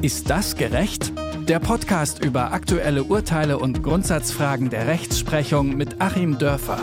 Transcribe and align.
Ist 0.00 0.30
das 0.30 0.54
gerecht? 0.54 1.12
Der 1.48 1.58
Podcast 1.58 2.24
über 2.24 2.52
aktuelle 2.52 3.02
Urteile 3.02 3.58
und 3.58 3.82
Grundsatzfragen 3.82 4.70
der 4.70 4.86
Rechtsprechung 4.86 5.76
mit 5.76 6.00
Achim 6.00 6.38
Dörfer. 6.38 6.80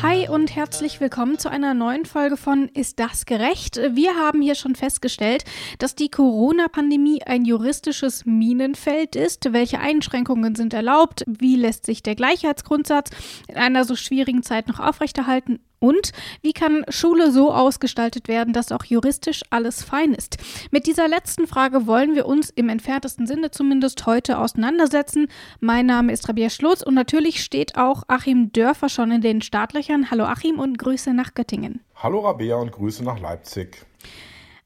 Hi 0.00 0.28
und 0.28 0.54
herzlich 0.54 1.00
willkommen 1.00 1.36
zu 1.36 1.50
einer 1.50 1.74
neuen 1.74 2.06
Folge 2.06 2.36
von 2.36 2.68
Ist 2.68 3.00
das 3.00 3.26
gerecht? 3.26 3.80
Wir 3.92 4.14
haben 4.14 4.40
hier 4.40 4.54
schon 4.54 4.76
festgestellt, 4.76 5.42
dass 5.80 5.96
die 5.96 6.10
Corona-Pandemie 6.10 7.24
ein 7.24 7.44
juristisches 7.44 8.24
Minenfeld 8.24 9.16
ist. 9.16 9.52
Welche 9.52 9.80
Einschränkungen 9.80 10.54
sind 10.54 10.74
erlaubt? 10.74 11.24
Wie 11.26 11.56
lässt 11.56 11.86
sich 11.86 12.04
der 12.04 12.14
Gleichheitsgrundsatz 12.14 13.10
in 13.48 13.56
einer 13.56 13.84
so 13.84 13.96
schwierigen 13.96 14.44
Zeit 14.44 14.68
noch 14.68 14.78
aufrechterhalten? 14.78 15.58
Und 15.80 16.12
wie 16.42 16.52
kann 16.52 16.84
Schule 16.88 17.30
so 17.30 17.52
ausgestaltet 17.52 18.28
werden, 18.28 18.52
dass 18.52 18.72
auch 18.72 18.84
juristisch 18.84 19.42
alles 19.50 19.82
fein 19.82 20.12
ist? 20.12 20.38
Mit 20.70 20.86
dieser 20.86 21.08
letzten 21.08 21.46
Frage 21.46 21.86
wollen 21.86 22.14
wir 22.14 22.26
uns 22.26 22.50
im 22.50 22.68
entferntesten 22.68 23.26
Sinne 23.26 23.50
zumindest 23.50 24.06
heute 24.06 24.38
auseinandersetzen. 24.38 25.28
Mein 25.60 25.86
Name 25.86 26.12
ist 26.12 26.28
Rabia 26.28 26.50
Schlotz 26.50 26.82
und 26.82 26.94
natürlich 26.94 27.42
steht 27.42 27.76
auch 27.76 28.02
Achim 28.08 28.52
Dörfer 28.52 28.88
schon 28.88 29.10
in 29.10 29.20
den 29.20 29.42
Startlöchern. 29.42 30.10
Hallo 30.10 30.24
Achim 30.24 30.58
und 30.58 30.78
Grüße 30.78 31.14
nach 31.14 31.34
Göttingen. 31.34 31.80
Hallo 31.94 32.20
Rabea 32.20 32.56
und 32.56 32.72
Grüße 32.72 33.04
nach 33.04 33.20
Leipzig. 33.20 33.84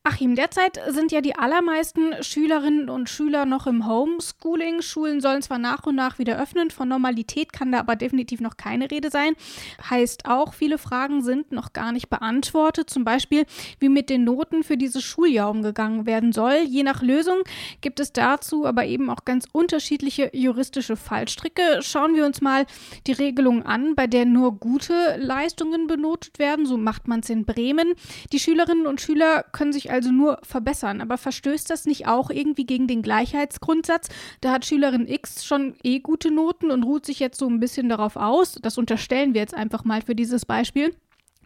Achim, 0.05 0.35
derzeit 0.35 0.81
sind 0.89 1.13
ja 1.13 1.21
die 1.21 1.37
allermeisten 1.37 2.25
Schülerinnen 2.25 2.91
und 2.91 3.09
Schüler 3.09 3.47
noch 3.47 3.69
im 3.69 3.87
Homeschooling. 3.87 4.83
Schulen 4.83 5.21
sollen 5.21 5.43
zwar 5.43 5.59
nach 5.59 5.87
und 5.87 5.95
nach 5.95 6.19
wieder 6.19 6.43
öffnen, 6.43 6.73
von 6.73 6.89
Normalität 6.89 7.53
kann 7.53 7.71
da 7.71 7.79
aber 7.79 7.95
definitiv 7.95 8.41
noch 8.41 8.57
keine 8.57 8.91
Rede 8.91 9.11
sein. 9.11 9.35
Heißt 9.89 10.27
auch, 10.27 10.55
viele 10.55 10.79
Fragen 10.79 11.23
sind 11.23 11.53
noch 11.53 11.73
gar 11.73 11.93
nicht 11.93 12.11
beantwortet. 12.11 12.91
Zum 12.91 13.05
Beispiel, 13.05 13.47
wie 13.79 13.89
mit 13.89 14.11
den 14.11 14.25
Noten 14.25 14.65
für 14.65 14.77
dieses 14.77 15.05
Schuljahr 15.05 15.49
umgegangen 15.49 16.05
werden 16.05 16.33
soll. 16.33 16.65
Je 16.67 16.83
nach 16.83 17.01
Lösung 17.01 17.39
gibt 17.81 18.01
es 18.01 18.13
dazu 18.13 18.67
aber 18.67 18.85
eben 18.87 19.09
auch 19.09 19.25
ganz 19.25 19.47
unterschiedliche 19.53 20.31
juristische 20.33 20.97
Fallstricke. 20.97 21.79
Schauen 21.81 22.17
wir 22.17 22.27
uns 22.27 22.41
mal 22.41 22.67
die 23.07 23.13
Regelung 23.13 23.63
an, 23.65 23.95
bei 23.95 24.09
der 24.09 24.25
nur 24.25 24.59
gute 24.59 25.17
Leistungen 25.19 25.87
benotet 25.87 26.41
werden. 26.41 26.67
So 26.67 26.77
macht 26.77 27.07
man 27.07 27.21
es 27.21 27.31
in 27.31 27.45
Bremen. 27.45 27.95
Die 28.33 28.41
Schülerinnen 28.41 28.89
und 28.89 29.01
Schüler 29.01 29.45
können 29.53 29.73
sich 29.73 29.92
also 29.93 30.11
nur 30.11 30.39
verbessern. 30.43 31.01
Aber 31.01 31.19
verstößt 31.19 31.71
das 31.71 31.87
nicht 31.87 32.07
auch 32.07 32.31
irgendwie 32.31 32.67
gegen 32.67 32.87
den 32.87 33.03
Gleichheitsgrundsatz? 33.03 34.09
Da 34.41 34.53
hat 34.53 34.65
Schülerin 34.65 35.07
X 35.07 35.45
schon 35.45 35.75
eh 35.83 36.01
gute 36.01 36.31
Noten 36.31 36.71
und 36.71 36.83
ruht 36.83 37.07
sich 37.07 37.21
jetzt 37.21 37.39
so 37.39 37.49
ein 37.49 37.61
bisschen 37.61 37.89
darauf 37.89 38.17
aus. 38.17 38.59
Das 38.63 38.79
unterstellen 38.79 39.35
wir 39.35 39.41
jetzt 39.41 39.55
einfach 39.55 39.85
mal 39.85 40.03
für 40.03 40.15
dieses 40.15 40.47
Beispiel. 40.47 40.95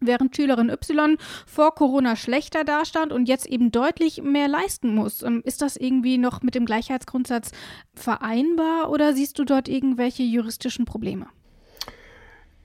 Während 0.01 0.37
Schülerin 0.37 0.69
Y 0.69 1.17
vor 1.47 1.75
Corona 1.75 2.17
schlechter 2.17 2.65
dastand 2.65 3.13
und 3.13 3.29
jetzt 3.29 3.47
eben 3.47 3.73
deutlich 3.73 4.23
mehr 4.23 4.47
leisten 4.47 4.95
muss. 4.95 5.23
Ähm, 5.23 5.41
ist 5.45 5.63
das 5.63 5.77
irgendwie 5.77 6.19
noch 6.19 6.43
mit 6.43 6.55
dem 6.55 6.67
Gleichheitsgrundsatz 6.67 7.51
vereinbar 7.95 8.91
oder 8.91 9.15
siehst 9.15 9.39
du 9.39 9.45
dort 9.45 9.69
irgendwelche 9.69 10.23
juristischen 10.23 10.85
Probleme? 10.85 11.27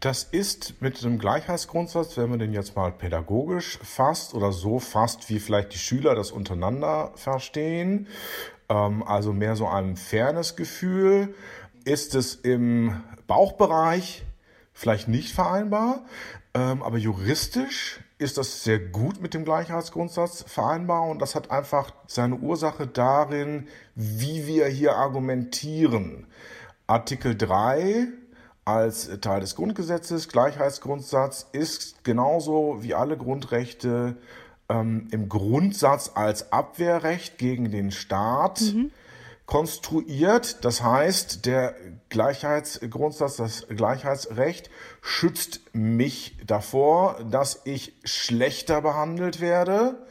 Das 0.02 0.24
ist 0.24 0.82
mit 0.82 1.04
dem 1.04 1.20
Gleichheitsgrundsatz, 1.20 2.18
wenn 2.18 2.32
man 2.32 2.40
den 2.40 2.54
jetzt 2.54 2.76
mal 2.76 2.92
pädagogisch 2.92 3.78
fasst 3.84 4.34
oder 4.34 4.52
so 4.52 4.80
fasst, 4.80 5.30
wie 5.30 5.40
vielleicht 5.40 5.76
die 5.76 5.78
Schüler 5.78 6.16
das 6.16 6.32
untereinander 6.32 7.12
verstehen, 7.14 8.08
ähm, 8.68 9.04
also 9.04 9.32
mehr 9.32 9.56
so 9.56 9.68
ein 9.68 9.96
Fairness-Gefühl, 9.98 11.36
ist 11.86 12.16
es 12.16 12.34
im 12.34 13.00
Bauchbereich 13.28 14.24
vielleicht 14.74 15.08
nicht 15.08 15.36
vereinbar, 15.36 16.04
ähm, 16.56 16.82
aber 16.82 16.98
juristisch 16.98 18.00
ist 18.18 18.40
das 18.40 18.64
sehr 18.64 18.80
gut 18.80 19.22
mit 19.22 19.36
dem 19.36 19.46
Gleichheitsgrundsatz 19.46 20.46
vereinbar 20.48 21.04
und 21.04 21.22
das 21.22 21.36
hat 21.36 21.52
einfach 21.52 21.92
seine 22.08 22.38
Ursache 22.38 22.88
darin, 22.88 23.68
wie 23.94 24.48
wir 24.48 24.66
hier 24.66 24.96
argumentieren. 24.96 26.25
Artikel 26.88 27.38
3 27.38 28.08
als 28.72 29.09
Teil 29.22 29.42
des 29.42 29.56
Grundgesetzes. 29.56 30.28
Gleichheitsgrundsatz 30.28 31.48
ist 31.52 32.04
genauso 32.04 32.78
wie 32.82 32.94
alle 32.94 33.18
Grundrechte 33.18 34.16
ähm, 34.70 35.08
im 35.12 35.30
Grundsatz 35.30 36.12
als 36.16 36.52
Abwehrrecht 36.52 37.38
gegen 37.38 37.72
den 37.72 37.92
Staat 37.92 38.62
mhm. 38.62 38.92
konstruiert. 39.46 40.64
Das 40.64 40.81
heißt, 40.84 41.46
der 41.46 41.76
Gleichheitsgrundsatz, 42.10 43.38
das 43.38 43.68
Gleichheitsrecht 43.68 44.70
schützt 45.02 45.62
mich 45.74 46.38
davor, 46.46 47.20
dass 47.30 47.62
ich 47.66 47.94
schlechter 48.04 48.81
behandelt 48.81 49.42
werde 49.42 50.06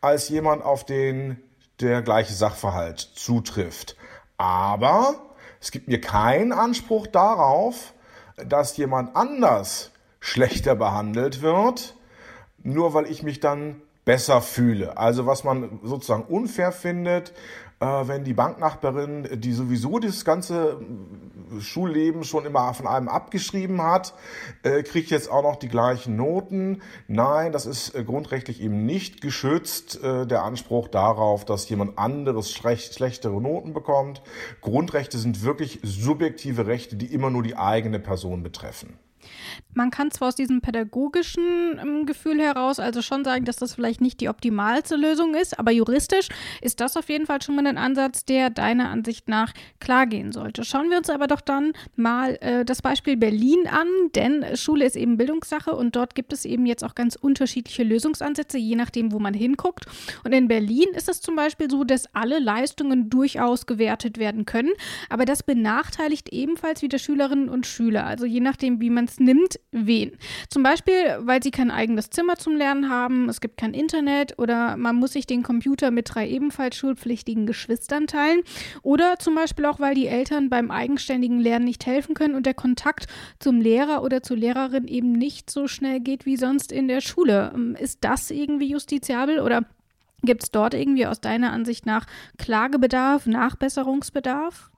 als 0.00 0.28
jemand, 0.28 0.64
auf 0.64 0.84
den 0.84 1.42
der 1.80 2.02
gleiche 2.02 2.32
Sachverhalt 2.32 2.98
zutrifft. 2.98 3.96
Aber 4.36 5.14
es 5.60 5.70
gibt 5.70 5.88
mir 5.88 6.00
keinen 6.00 6.52
Anspruch 6.52 7.06
darauf, 7.06 7.92
dass 8.46 8.76
jemand 8.76 9.16
anders 9.16 9.90
schlechter 10.20 10.74
behandelt 10.74 11.42
wird, 11.42 11.94
nur 12.62 12.94
weil 12.94 13.06
ich 13.06 13.22
mich 13.22 13.40
dann 13.40 13.82
besser 14.04 14.40
fühle. 14.40 14.96
Also 14.96 15.26
was 15.26 15.44
man 15.44 15.80
sozusagen 15.82 16.22
unfair 16.22 16.72
findet, 16.72 17.32
wenn 17.80 18.24
die 18.24 18.34
Banknachbarin, 18.34 19.40
die 19.40 19.52
sowieso 19.52 19.98
das 19.98 20.24
ganze 20.24 20.80
Schulleben 21.60 22.24
schon 22.24 22.44
immer 22.44 22.74
von 22.74 22.86
einem 22.86 23.08
abgeschrieben 23.08 23.82
hat, 23.82 24.14
äh, 24.62 24.82
kriegt 24.82 25.10
jetzt 25.10 25.30
auch 25.30 25.42
noch 25.42 25.56
die 25.56 25.68
gleichen 25.68 26.16
Noten. 26.16 26.82
Nein, 27.06 27.52
das 27.52 27.66
ist 27.66 27.94
äh, 27.94 28.04
grundrechtlich 28.04 28.60
eben 28.60 28.86
nicht 28.86 29.20
geschützt, 29.20 30.02
äh, 30.02 30.26
der 30.26 30.42
Anspruch 30.42 30.88
darauf, 30.88 31.44
dass 31.44 31.68
jemand 31.68 31.98
anderes 31.98 32.52
schlechtere 32.52 33.40
Noten 33.40 33.72
bekommt. 33.72 34.22
Grundrechte 34.60 35.18
sind 35.18 35.42
wirklich 35.42 35.80
subjektive 35.82 36.66
Rechte, 36.66 36.96
die 36.96 37.12
immer 37.12 37.30
nur 37.30 37.42
die 37.42 37.56
eigene 37.56 37.98
Person 37.98 38.42
betreffen. 38.42 38.98
Man 39.74 39.90
kann 39.90 40.10
zwar 40.10 40.28
aus 40.28 40.34
diesem 40.34 40.60
pädagogischen 40.60 41.78
ähm, 41.80 42.06
Gefühl 42.06 42.40
heraus 42.40 42.78
also 42.78 43.02
schon 43.02 43.24
sagen, 43.24 43.44
dass 43.44 43.56
das 43.56 43.74
vielleicht 43.74 44.00
nicht 44.00 44.20
die 44.20 44.28
optimalste 44.28 44.96
Lösung 44.96 45.34
ist, 45.34 45.58
aber 45.58 45.70
juristisch 45.70 46.28
ist 46.60 46.80
das 46.80 46.96
auf 46.96 47.08
jeden 47.08 47.26
Fall 47.26 47.42
schon 47.42 47.56
mal 47.56 47.66
ein 47.66 47.78
Ansatz, 47.78 48.24
der 48.24 48.50
deiner 48.50 48.90
Ansicht 48.90 49.28
nach 49.28 49.52
klar 49.80 50.06
gehen 50.06 50.32
sollte. 50.32 50.64
Schauen 50.64 50.90
wir 50.90 50.98
uns 50.98 51.10
aber 51.10 51.26
doch 51.26 51.40
dann 51.40 51.72
mal 51.96 52.36
äh, 52.40 52.64
das 52.64 52.82
Beispiel 52.82 53.16
Berlin 53.16 53.66
an, 53.68 53.86
denn 54.14 54.56
Schule 54.56 54.84
ist 54.84 54.96
eben 54.96 55.16
Bildungssache 55.16 55.74
und 55.74 55.96
dort 55.96 56.14
gibt 56.14 56.32
es 56.32 56.44
eben 56.44 56.66
jetzt 56.66 56.84
auch 56.84 56.94
ganz 56.94 57.16
unterschiedliche 57.16 57.82
Lösungsansätze, 57.82 58.58
je 58.58 58.76
nachdem, 58.76 59.12
wo 59.12 59.18
man 59.18 59.34
hinguckt. 59.34 59.86
Und 60.24 60.32
in 60.32 60.48
Berlin 60.48 60.88
ist 60.94 61.08
es 61.08 61.20
zum 61.20 61.36
Beispiel 61.36 61.70
so, 61.70 61.84
dass 61.84 62.14
alle 62.14 62.38
Leistungen 62.38 63.10
durchaus 63.10 63.66
gewertet 63.66 64.18
werden 64.18 64.46
können, 64.46 64.72
aber 65.08 65.24
das 65.24 65.42
benachteiligt 65.42 66.28
ebenfalls 66.30 66.82
wieder 66.82 66.98
Schülerinnen 66.98 67.48
und 67.48 67.66
Schüler. 67.66 68.06
Also 68.06 68.26
je 68.26 68.40
nachdem, 68.40 68.80
wie 68.80 68.90
man 68.90 69.07
es 69.10 69.20
nimmt, 69.20 69.60
wen. 69.72 70.12
Zum 70.48 70.62
Beispiel, 70.62 71.18
weil 71.20 71.42
sie 71.42 71.50
kein 71.50 71.70
eigenes 71.70 72.10
Zimmer 72.10 72.36
zum 72.36 72.56
Lernen 72.56 72.88
haben, 72.90 73.28
es 73.28 73.40
gibt 73.40 73.56
kein 73.56 73.74
Internet 73.74 74.38
oder 74.38 74.76
man 74.76 74.96
muss 74.96 75.12
sich 75.12 75.26
den 75.26 75.42
Computer 75.42 75.90
mit 75.90 76.14
drei 76.14 76.28
ebenfalls 76.28 76.76
schulpflichtigen 76.76 77.46
Geschwistern 77.46 78.06
teilen. 78.06 78.42
Oder 78.82 79.18
zum 79.18 79.34
Beispiel 79.34 79.66
auch, 79.66 79.80
weil 79.80 79.94
die 79.94 80.06
Eltern 80.06 80.48
beim 80.48 80.70
eigenständigen 80.70 81.40
Lernen 81.40 81.64
nicht 81.64 81.86
helfen 81.86 82.14
können 82.14 82.34
und 82.34 82.46
der 82.46 82.54
Kontakt 82.54 83.06
zum 83.38 83.60
Lehrer 83.60 84.02
oder 84.02 84.22
zur 84.22 84.36
Lehrerin 84.36 84.86
eben 84.86 85.12
nicht 85.12 85.50
so 85.50 85.66
schnell 85.66 86.00
geht 86.00 86.26
wie 86.26 86.36
sonst 86.36 86.72
in 86.72 86.88
der 86.88 87.00
Schule. 87.00 87.52
Ist 87.78 88.04
das 88.04 88.30
irgendwie 88.30 88.70
justiziabel 88.70 89.40
oder 89.40 89.62
Gibt 90.22 90.42
es 90.42 90.50
dort 90.50 90.74
irgendwie 90.74 91.06
aus 91.06 91.20
deiner 91.20 91.52
Ansicht 91.52 91.86
nach 91.86 92.04
Klagebedarf, 92.38 93.26
Nachbesserungsbedarf? 93.26 94.70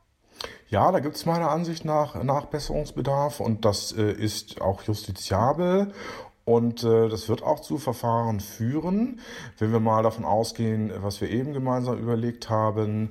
Ja, 0.68 0.92
da 0.92 1.00
gibt 1.00 1.16
es 1.16 1.26
meiner 1.26 1.50
Ansicht 1.50 1.84
nach 1.84 2.22
Nachbesserungsbedarf 2.22 3.40
und 3.40 3.64
das 3.64 3.92
äh, 3.92 4.12
ist 4.12 4.60
auch 4.60 4.82
justiziabel. 4.82 5.92
Und 6.44 6.84
äh, 6.84 7.08
das 7.08 7.28
wird 7.28 7.42
auch 7.42 7.60
zu 7.60 7.78
Verfahren 7.78 8.40
führen, 8.40 9.20
wenn 9.58 9.72
wir 9.72 9.80
mal 9.80 10.02
davon 10.02 10.24
ausgehen, 10.24 10.92
was 11.00 11.20
wir 11.20 11.30
eben 11.30 11.52
gemeinsam 11.52 11.98
überlegt 11.98 12.50
haben. 12.50 13.10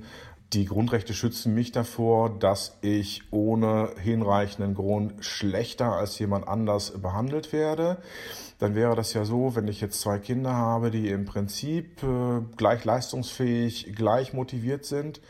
Die 0.53 0.65
Grundrechte 0.65 1.13
schützen 1.13 1.53
mich 1.53 1.71
davor, 1.71 2.29
dass 2.29 2.77
ich 2.81 3.21
ohne 3.31 3.91
hinreichenden 4.01 4.73
Grund 4.73 5.23
schlechter 5.23 5.93
als 5.93 6.17
jemand 6.17 6.47
anders 6.47 6.99
behandelt 7.01 7.53
werde 7.53 7.97
dann 8.59 8.75
wäre 8.75 8.93
das 8.95 9.13
ja 9.13 9.23
so, 9.23 9.55
wenn 9.55 9.69
ich 9.69 9.79
jetzt 9.79 10.01
zwei 10.01 10.19
Kinder 10.19 10.53
habe, 10.53 10.91
die 10.91 11.09
im 11.09 11.25
Prinzip 11.25 12.03
äh, 12.03 12.41
gleich 12.57 12.83
leistungsfähig, 12.83 13.95
gleich 13.95 14.33
motiviert 14.33 14.83
sind, 14.83 15.21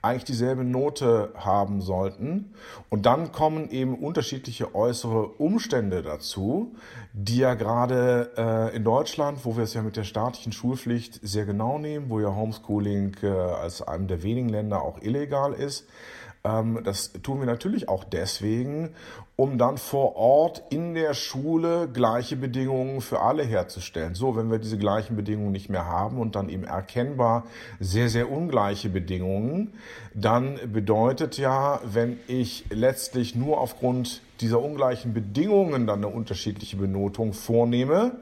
eigentlich 0.00 0.24
dieselbe 0.24 0.64
Note 0.64 1.32
haben 1.36 1.82
sollten. 1.82 2.54
Und 2.88 3.04
dann 3.04 3.30
kommen 3.30 3.70
eben 3.70 3.94
unterschiedliche 3.94 4.74
äußere 4.74 5.26
Umstände 5.26 6.02
dazu, 6.02 6.74
die 7.12 7.36
ja 7.36 7.52
gerade 7.54 8.32
äh, 8.38 8.76
in 8.76 8.84
Deutschland, 8.84 9.44
wo 9.44 9.56
wir 9.56 9.64
es 9.64 9.74
ja 9.74 9.82
mit 9.82 9.96
der 9.96 10.04
staatlichen 10.04 10.52
Schulpflicht 10.52 11.20
sehr 11.22 11.44
genau 11.44 11.78
nehmen, 11.78 12.08
wo 12.08 12.20
ja 12.20 12.34
Homeschooling 12.34 13.16
äh, 13.22 13.28
als 13.28 13.82
einem 13.82 14.08
der 14.08 14.22
wenigen 14.22 14.48
Länder 14.48 14.80
auch 14.80 15.02
illegal 15.02 15.52
ist, 15.52 15.86
das 16.42 17.12
tun 17.22 17.40
wir 17.40 17.46
natürlich 17.46 17.88
auch 17.88 18.04
deswegen, 18.04 18.94
um 19.36 19.58
dann 19.58 19.76
vor 19.76 20.16
Ort 20.16 20.62
in 20.70 20.94
der 20.94 21.14
Schule 21.14 21.88
gleiche 21.92 22.36
Bedingungen 22.36 23.00
für 23.00 23.20
alle 23.20 23.44
herzustellen. 23.44 24.14
So, 24.14 24.36
wenn 24.36 24.50
wir 24.50 24.58
diese 24.58 24.78
gleichen 24.78 25.16
Bedingungen 25.16 25.52
nicht 25.52 25.68
mehr 25.68 25.86
haben 25.86 26.18
und 26.18 26.36
dann 26.36 26.48
eben 26.48 26.64
erkennbar 26.64 27.44
sehr, 27.80 28.08
sehr 28.08 28.30
ungleiche 28.30 28.88
Bedingungen, 28.88 29.74
dann 30.14 30.58
bedeutet 30.72 31.38
ja, 31.38 31.80
wenn 31.84 32.18
ich 32.28 32.64
letztlich 32.70 33.34
nur 33.34 33.60
aufgrund 33.60 34.22
dieser 34.40 34.62
ungleichen 34.62 35.12
Bedingungen 35.12 35.86
dann 35.86 36.04
eine 36.04 36.12
unterschiedliche 36.12 36.76
Benotung 36.76 37.32
vornehme, 37.32 38.12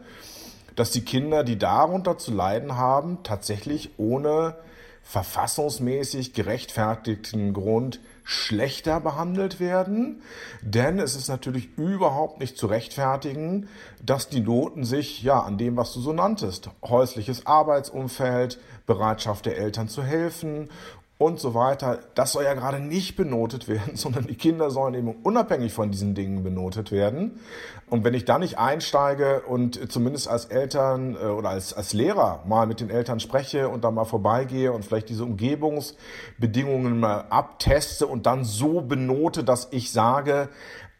dass 0.74 0.90
die 0.90 1.04
Kinder, 1.04 1.44
die 1.44 1.58
darunter 1.58 2.18
zu 2.18 2.32
leiden 2.32 2.76
haben, 2.76 3.18
tatsächlich 3.22 3.90
ohne 3.96 4.56
verfassungsmäßig 5.06 6.32
gerechtfertigten 6.32 7.52
Grund 7.52 8.00
schlechter 8.24 8.98
behandelt 8.98 9.60
werden. 9.60 10.20
Denn 10.62 10.98
es 10.98 11.14
ist 11.14 11.28
natürlich 11.28 11.78
überhaupt 11.78 12.40
nicht 12.40 12.58
zu 12.58 12.66
rechtfertigen, 12.66 13.68
dass 14.04 14.28
die 14.28 14.40
Noten 14.40 14.84
sich 14.84 15.22
ja 15.22 15.38
an 15.38 15.58
dem, 15.58 15.76
was 15.76 15.92
du 15.92 16.00
so 16.00 16.12
nanntest, 16.12 16.70
häusliches 16.82 17.46
Arbeitsumfeld, 17.46 18.58
Bereitschaft 18.84 19.46
der 19.46 19.58
Eltern 19.58 19.88
zu 19.88 20.02
helfen 20.02 20.70
und 21.18 21.40
so 21.40 21.54
weiter. 21.54 22.00
Das 22.14 22.32
soll 22.32 22.44
ja 22.44 22.54
gerade 22.54 22.78
nicht 22.78 23.16
benotet 23.16 23.68
werden, 23.68 23.94
sondern 23.96 24.26
die 24.26 24.34
Kinder 24.34 24.70
sollen 24.70 24.94
eben 24.94 25.10
unabhängig 25.22 25.72
von 25.72 25.90
diesen 25.90 26.14
Dingen 26.14 26.42
benotet 26.42 26.92
werden. 26.92 27.40
Und 27.88 28.04
wenn 28.04 28.14
ich 28.14 28.24
da 28.24 28.38
nicht 28.38 28.58
einsteige 28.58 29.42
und 29.42 29.90
zumindest 29.90 30.28
als 30.28 30.46
Eltern 30.46 31.14
äh, 31.14 31.26
oder 31.26 31.50
als, 31.50 31.72
als 31.72 31.92
Lehrer 31.92 32.42
mal 32.46 32.66
mit 32.66 32.80
den 32.80 32.90
Eltern 32.90 33.20
spreche 33.20 33.68
und 33.68 33.84
da 33.84 33.90
mal 33.90 34.04
vorbeigehe 34.04 34.72
und 34.72 34.84
vielleicht 34.84 35.08
diese 35.08 35.24
Umgebungsbedingungen 35.24 37.00
mal 37.00 37.26
abteste 37.30 38.06
und 38.06 38.26
dann 38.26 38.44
so 38.44 38.80
benote, 38.80 39.44
dass 39.44 39.68
ich 39.70 39.92
sage, 39.92 40.48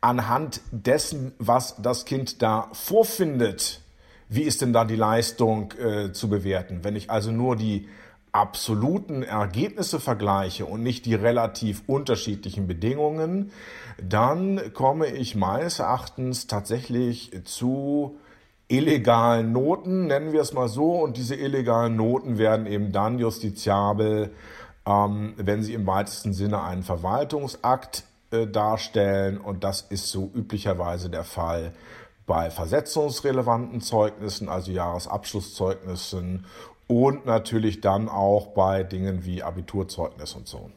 anhand 0.00 0.60
dessen, 0.70 1.32
was 1.38 1.76
das 1.82 2.04
Kind 2.04 2.40
da 2.40 2.68
vorfindet, 2.72 3.82
wie 4.28 4.42
ist 4.42 4.60
denn 4.60 4.72
da 4.72 4.84
die 4.84 4.96
Leistung 4.96 5.72
äh, 5.72 6.12
zu 6.12 6.28
bewerten? 6.28 6.80
Wenn 6.82 6.96
ich 6.96 7.10
also 7.10 7.30
nur 7.30 7.56
die 7.56 7.88
absoluten 8.36 9.22
Ergebnisse 9.22 9.98
vergleiche 9.98 10.66
und 10.66 10.82
nicht 10.82 11.06
die 11.06 11.14
relativ 11.14 11.82
unterschiedlichen 11.86 12.66
Bedingungen, 12.66 13.50
dann 14.02 14.74
komme 14.74 15.06
ich 15.06 15.34
meines 15.34 15.78
Erachtens 15.78 16.46
tatsächlich 16.46 17.32
zu 17.44 18.18
illegalen 18.68 19.52
Noten, 19.52 20.06
nennen 20.06 20.32
wir 20.32 20.42
es 20.42 20.52
mal 20.52 20.68
so. 20.68 20.92
Und 21.00 21.16
diese 21.16 21.34
illegalen 21.34 21.96
Noten 21.96 22.36
werden 22.36 22.66
eben 22.66 22.92
dann 22.92 23.18
justiziabel, 23.18 24.32
ähm, 24.84 25.32
wenn 25.38 25.62
sie 25.62 25.72
im 25.72 25.86
weitesten 25.86 26.34
Sinne 26.34 26.62
einen 26.62 26.82
Verwaltungsakt 26.82 28.04
äh, 28.32 28.46
darstellen. 28.46 29.38
Und 29.38 29.64
das 29.64 29.80
ist 29.80 30.08
so 30.08 30.30
üblicherweise 30.34 31.08
der 31.08 31.24
Fall 31.24 31.72
bei 32.26 32.50
versetzungsrelevanten 32.50 33.80
Zeugnissen, 33.80 34.48
also 34.50 34.72
Jahresabschlusszeugnissen 34.72 36.44
und 36.86 37.26
natürlich 37.26 37.80
dann 37.80 38.08
auch 38.08 38.48
bei 38.48 38.82
Dingen 38.84 39.24
wie 39.24 39.42
Abiturzeugnis 39.42 40.34
und 40.34 40.46
so. 40.46 40.70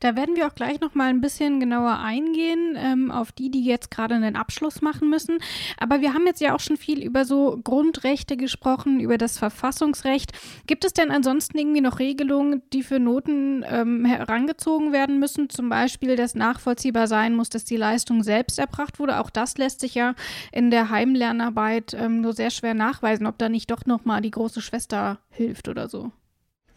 Da 0.00 0.16
werden 0.16 0.36
wir 0.36 0.46
auch 0.46 0.54
gleich 0.54 0.80
noch 0.80 0.94
mal 0.94 1.08
ein 1.08 1.20
bisschen 1.20 1.60
genauer 1.60 1.98
eingehen 1.98 2.76
ähm, 2.76 3.10
auf 3.10 3.32
die, 3.32 3.50
die 3.50 3.64
jetzt 3.64 3.90
gerade 3.90 4.14
einen 4.14 4.36
Abschluss 4.36 4.82
machen 4.82 5.08
müssen. 5.08 5.38
Aber 5.78 6.00
wir 6.00 6.14
haben 6.14 6.26
jetzt 6.26 6.40
ja 6.40 6.54
auch 6.54 6.60
schon 6.60 6.76
viel 6.76 7.02
über 7.02 7.24
so 7.24 7.58
Grundrechte 7.62 8.36
gesprochen, 8.36 9.00
über 9.00 9.18
das 9.18 9.38
Verfassungsrecht. 9.38 10.32
Gibt 10.66 10.84
es 10.84 10.92
denn 10.92 11.10
ansonsten 11.10 11.58
irgendwie 11.58 11.80
noch 11.80 11.98
Regelungen, 11.98 12.62
die 12.72 12.82
für 12.82 12.98
Noten 12.98 13.64
ähm, 13.68 14.04
herangezogen 14.04 14.92
werden 14.92 15.18
müssen? 15.18 15.48
Zum 15.48 15.68
Beispiel, 15.68 16.16
dass 16.16 16.34
nachvollziehbar 16.34 17.06
sein 17.06 17.34
muss, 17.34 17.48
dass 17.48 17.64
die 17.64 17.76
Leistung 17.76 18.22
selbst 18.22 18.58
erbracht 18.58 18.98
wurde. 18.98 19.20
Auch 19.20 19.30
das 19.30 19.56
lässt 19.58 19.80
sich 19.80 19.94
ja 19.94 20.14
in 20.52 20.70
der 20.70 20.90
Heimlernarbeit 20.90 21.94
ähm, 21.94 22.20
nur 22.20 22.32
sehr 22.32 22.50
schwer 22.50 22.74
nachweisen, 22.74 23.26
ob 23.26 23.38
da 23.38 23.48
nicht 23.48 23.70
doch 23.70 23.86
noch 23.86 24.04
mal 24.04 24.20
die 24.20 24.30
große 24.30 24.60
Schwester 24.60 25.18
hilft 25.30 25.68
oder 25.68 25.88
so. 25.88 26.12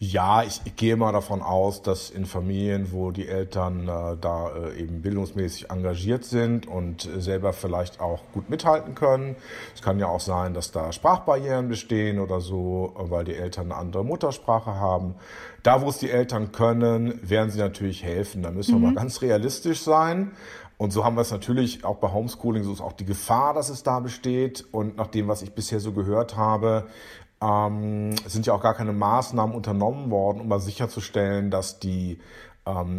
Ja, 0.00 0.44
ich, 0.44 0.60
ich, 0.64 0.76
gehe 0.76 0.96
mal 0.96 1.10
davon 1.10 1.42
aus, 1.42 1.82
dass 1.82 2.08
in 2.10 2.24
Familien, 2.24 2.92
wo 2.92 3.10
die 3.10 3.26
Eltern 3.26 3.88
äh, 3.88 4.16
da 4.20 4.50
äh, 4.50 4.80
eben 4.80 5.02
bildungsmäßig 5.02 5.70
engagiert 5.70 6.24
sind 6.24 6.68
und 6.68 7.04
äh, 7.04 7.20
selber 7.20 7.52
vielleicht 7.52 8.00
auch 8.00 8.20
gut 8.32 8.48
mithalten 8.48 8.94
können. 8.94 9.34
Es 9.74 9.82
kann 9.82 9.98
ja 9.98 10.06
auch 10.06 10.20
sein, 10.20 10.54
dass 10.54 10.70
da 10.70 10.92
Sprachbarrieren 10.92 11.68
bestehen 11.68 12.20
oder 12.20 12.40
so, 12.40 12.94
weil 12.96 13.24
die 13.24 13.34
Eltern 13.34 13.72
eine 13.72 13.80
andere 13.80 14.04
Muttersprache 14.04 14.76
haben. 14.76 15.16
Da, 15.64 15.82
wo 15.82 15.88
es 15.88 15.98
die 15.98 16.10
Eltern 16.10 16.52
können, 16.52 17.18
werden 17.28 17.50
sie 17.50 17.58
natürlich 17.58 18.04
helfen. 18.04 18.44
Da 18.44 18.52
müssen 18.52 18.74
wir 18.74 18.78
mhm. 18.78 18.94
mal 18.94 18.94
ganz 18.94 19.20
realistisch 19.20 19.82
sein. 19.82 20.30
Und 20.76 20.92
so 20.92 21.04
haben 21.04 21.16
wir 21.16 21.22
es 21.22 21.32
natürlich 21.32 21.84
auch 21.84 21.96
bei 21.96 22.12
Homeschooling, 22.12 22.62
so 22.62 22.72
ist 22.72 22.80
auch 22.80 22.92
die 22.92 23.04
Gefahr, 23.04 23.52
dass 23.52 23.68
es 23.68 23.82
da 23.82 23.98
besteht. 23.98 24.64
Und 24.70 24.96
nach 24.96 25.08
dem, 25.08 25.26
was 25.26 25.42
ich 25.42 25.50
bisher 25.54 25.80
so 25.80 25.90
gehört 25.90 26.36
habe, 26.36 26.86
ähm, 27.40 28.16
sind 28.26 28.46
ja 28.46 28.52
auch 28.54 28.62
gar 28.62 28.74
keine 28.74 28.92
Maßnahmen 28.92 29.54
unternommen 29.54 30.10
worden, 30.10 30.40
um 30.40 30.48
mal 30.48 30.60
sicherzustellen, 30.60 31.50
dass 31.50 31.78
die 31.78 32.18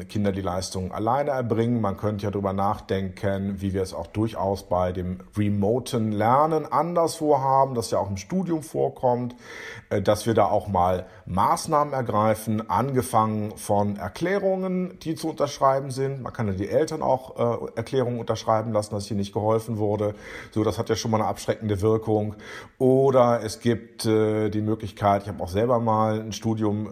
Kinder 0.07 0.31
die 0.31 0.41
Leistung 0.41 0.91
alleine 0.91 1.31
erbringen. 1.31 1.81
Man 1.81 1.97
könnte 1.97 2.25
ja 2.25 2.31
darüber 2.31 2.53
nachdenken, 2.53 3.61
wie 3.61 3.73
wir 3.73 3.81
es 3.81 3.93
auch 3.93 4.07
durchaus 4.07 4.63
bei 4.63 4.91
dem 4.91 5.19
remoten 5.37 6.11
Lernen 6.11 6.65
anderswo 6.71 7.37
haben, 7.37 7.75
das 7.75 7.91
ja 7.91 7.99
auch 7.99 8.09
im 8.09 8.17
Studium 8.17 8.63
vorkommt, 8.63 9.35
äh, 9.89 10.01
dass 10.01 10.25
wir 10.25 10.33
da 10.33 10.45
auch 10.45 10.67
mal 10.67 11.05
Maßnahmen 11.25 11.93
ergreifen, 11.93 12.69
angefangen 12.69 13.57
von 13.57 13.97
Erklärungen, 13.97 14.97
die 14.99 15.15
zu 15.15 15.29
unterschreiben 15.29 15.91
sind. 15.91 16.21
Man 16.21 16.33
kann 16.33 16.47
ja 16.47 16.53
die 16.53 16.69
Eltern 16.69 17.01
auch 17.01 17.37
äh, 17.37 17.71
Erklärungen 17.75 18.19
unterschreiben 18.19 18.73
lassen, 18.73 18.95
dass 18.95 19.05
hier 19.05 19.17
nicht 19.17 19.33
geholfen 19.33 19.77
wurde. 19.77 20.15
So, 20.51 20.63
das 20.63 20.79
hat 20.79 20.89
ja 20.89 20.95
schon 20.95 21.11
mal 21.11 21.17
eine 21.17 21.27
abschreckende 21.27 21.81
Wirkung. 21.81 22.35
Oder 22.77 23.41
es 23.43 23.59
gibt 23.59 24.05
äh, 24.05 24.49
die 24.49 24.61
Möglichkeit, 24.61 25.23
ich 25.23 25.29
habe 25.29 25.43
auch 25.43 25.49
selber 25.49 25.79
mal 25.79 26.19
ein 26.19 26.31
Studium 26.31 26.89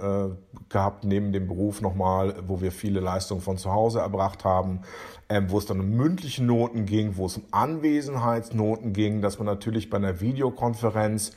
gehabt 0.69 1.03
neben 1.03 1.31
dem 1.31 1.47
Beruf 1.47 1.81
nochmal, 1.81 2.35
wo 2.45 2.62
wir 2.62 2.66
viele 2.71 2.99
Leistungen 2.99 3.41
von 3.41 3.57
zu 3.57 3.71
Hause 3.71 3.99
erbracht 3.99 4.45
haben, 4.45 4.81
ähm, 5.29 5.49
wo 5.49 5.57
es 5.57 5.65
dann 5.65 5.79
um 5.79 5.89
mündliche 5.89 6.43
Noten 6.43 6.85
ging, 6.85 7.17
wo 7.17 7.25
es 7.25 7.37
um 7.37 7.43
Anwesenheitsnoten 7.51 8.93
ging, 8.93 9.21
dass 9.21 9.39
man 9.39 9.45
natürlich 9.45 9.89
bei 9.89 9.97
einer 9.97 10.21
Videokonferenz 10.21 11.33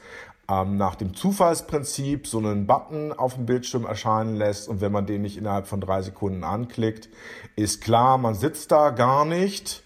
ähm, 0.50 0.76
nach 0.76 0.94
dem 0.94 1.14
Zufallsprinzip 1.14 2.26
so 2.26 2.38
einen 2.38 2.66
Button 2.66 3.12
auf 3.12 3.34
dem 3.34 3.46
Bildschirm 3.46 3.84
erscheinen 3.84 4.36
lässt 4.36 4.68
und 4.68 4.80
wenn 4.80 4.92
man 4.92 5.06
den 5.06 5.22
nicht 5.22 5.36
innerhalb 5.36 5.66
von 5.66 5.80
drei 5.80 6.02
Sekunden 6.02 6.44
anklickt, 6.44 7.08
ist 7.56 7.80
klar, 7.80 8.18
man 8.18 8.34
sitzt 8.34 8.72
da 8.72 8.90
gar 8.90 9.24
nicht 9.24 9.82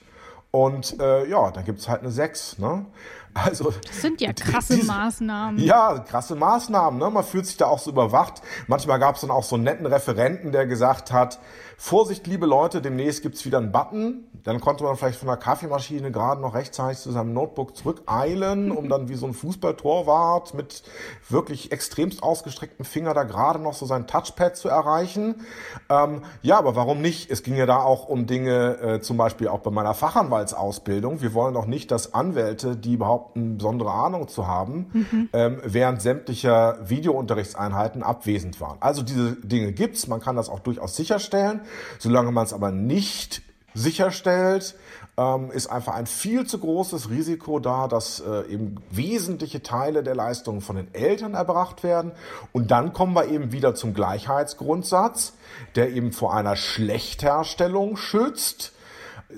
und 0.51 1.01
äh, 1.01 1.29
ja, 1.29 1.51
da 1.51 1.63
gibt's 1.63 1.89
halt 1.89 2.03
eine 2.03 2.11
6. 2.11 2.59
Ne? 2.59 2.87
Also, 3.35 3.73
das 3.87 4.01
sind 4.01 4.21
ja 4.21 4.33
krasse 4.33 4.77
diese, 4.77 4.87
Maßnahmen. 4.87 5.61
Ja, 5.61 5.99
krasse 5.99 6.37
Maßnahmen. 6.37 6.99
Ne? 7.01 7.11
Man 7.11 7.25
fühlt 7.25 7.47
sich 7.47 7.57
da 7.57 7.67
auch 7.67 7.81
so 7.81 7.91
überwacht. 7.91 8.43
Manchmal 8.69 9.01
gab 9.01 9.17
es 9.17 9.23
dann 9.23 9.31
auch 9.31 9.43
so 9.43 9.57
einen 9.57 9.65
netten 9.65 9.87
Referenten, 9.87 10.53
der 10.53 10.67
gesagt 10.67 11.13
hat, 11.13 11.41
Vorsicht, 11.77 12.27
liebe 12.27 12.47
Leute, 12.47 12.81
demnächst 12.81 13.23
gibt's 13.23 13.45
wieder 13.45 13.59
einen 13.59 13.73
Button. 13.73 14.25
Dann 14.45 14.61
konnte 14.61 14.85
man 14.85 14.97
vielleicht 14.97 15.19
von 15.19 15.27
der 15.27 15.37
Kaffeemaschine 15.37 16.13
gerade 16.13 16.41
noch 16.41 16.55
rechtzeitig 16.55 16.99
zu 16.99 17.11
seinem 17.11 17.33
Notebook 17.33 17.77
zurückeilen, 17.77 18.71
um 18.71 18.89
dann 18.89 19.09
wie 19.09 19.15
so 19.15 19.27
ein 19.27 19.35
Fußballtorwart 19.35 20.55
mit 20.55 20.83
wirklich 21.29 21.73
extremst 21.73 22.23
ausgestrecktem 22.23 22.85
Finger 22.85 23.15
da 23.15 23.25
gerade 23.25 23.59
noch 23.59 23.75
so 23.75 23.87
sein 23.87 24.07
Touchpad 24.07 24.57
zu 24.57 24.69
erreichen. 24.69 25.47
Ähm, 25.89 26.23
ja, 26.43 26.59
aber 26.59 26.77
warum 26.77 27.01
nicht? 27.01 27.31
Es 27.31 27.43
ging 27.43 27.57
ja 27.57 27.67
da 27.67 27.79
auch 27.79 28.09
um 28.09 28.27
Dinge, 28.27 28.79
äh, 28.81 29.01
zum 29.01 29.17
Beispiel 29.17 29.49
auch 29.49 29.61
bei 29.61 29.71
meiner 29.71 29.95
Fachanwaltsausbildung. 29.95 31.23
Wir 31.23 31.35
wollen 31.35 31.55
doch 31.55 31.67
nicht, 31.67 31.91
dass 31.91 32.15
Anwälte, 32.15 32.77
die 32.77 33.01
behaupten, 33.25 33.57
besondere 33.57 33.91
Ahnung 33.93 34.29
zu 34.29 34.47
haben, 34.47 34.87
mhm. 34.93 35.29
ähm, 35.33 35.61
während 35.65 36.03
sämtlicher 36.03 36.79
Videounterrichtseinheiten 36.89 38.03
abwesend 38.03 38.61
waren. 38.61 38.79
Also 38.81 39.03
diese 39.03 39.37
Dinge 39.37 39.73
gibt's. 39.73 40.07
Man 40.07 40.21
kann 40.21 40.37
das 40.37 40.49
auch 40.49 40.61
durchaus 40.61 40.97
sicherstellen. 40.97 41.61
Solange 41.99 42.33
man 42.33 42.45
es 42.45 42.53
aber 42.53 42.71
nicht 42.71 43.43
sicherstellt, 43.75 44.77
ähm, 45.17 45.51
ist 45.51 45.67
einfach 45.69 45.95
ein 45.95 46.07
viel 46.07 46.47
zu 46.47 46.59
großes 46.59 47.11
Risiko 47.11 47.59
da, 47.59 47.89
dass 47.89 48.21
äh, 48.21 48.53
eben 48.53 48.77
wesentliche 48.91 49.63
Teile 49.63 50.03
der 50.03 50.15
Leistungen 50.15 50.61
von 50.61 50.77
den 50.77 50.95
Eltern 50.95 51.35
erbracht 51.35 51.83
werden. 51.83 52.13
Und 52.53 52.71
dann 52.71 52.93
kommen 52.93 53.15
wir 53.15 53.27
eben 53.27 53.53
wieder 53.53 53.75
zum 53.75 53.95
Gleichheitsgrundsatz, 53.95 55.35
der 55.75 55.91
eben 55.91 56.13
vor 56.13 56.35
einer 56.35 56.57
Schlechtherstellung 56.57 57.97
schützt. 57.97 58.74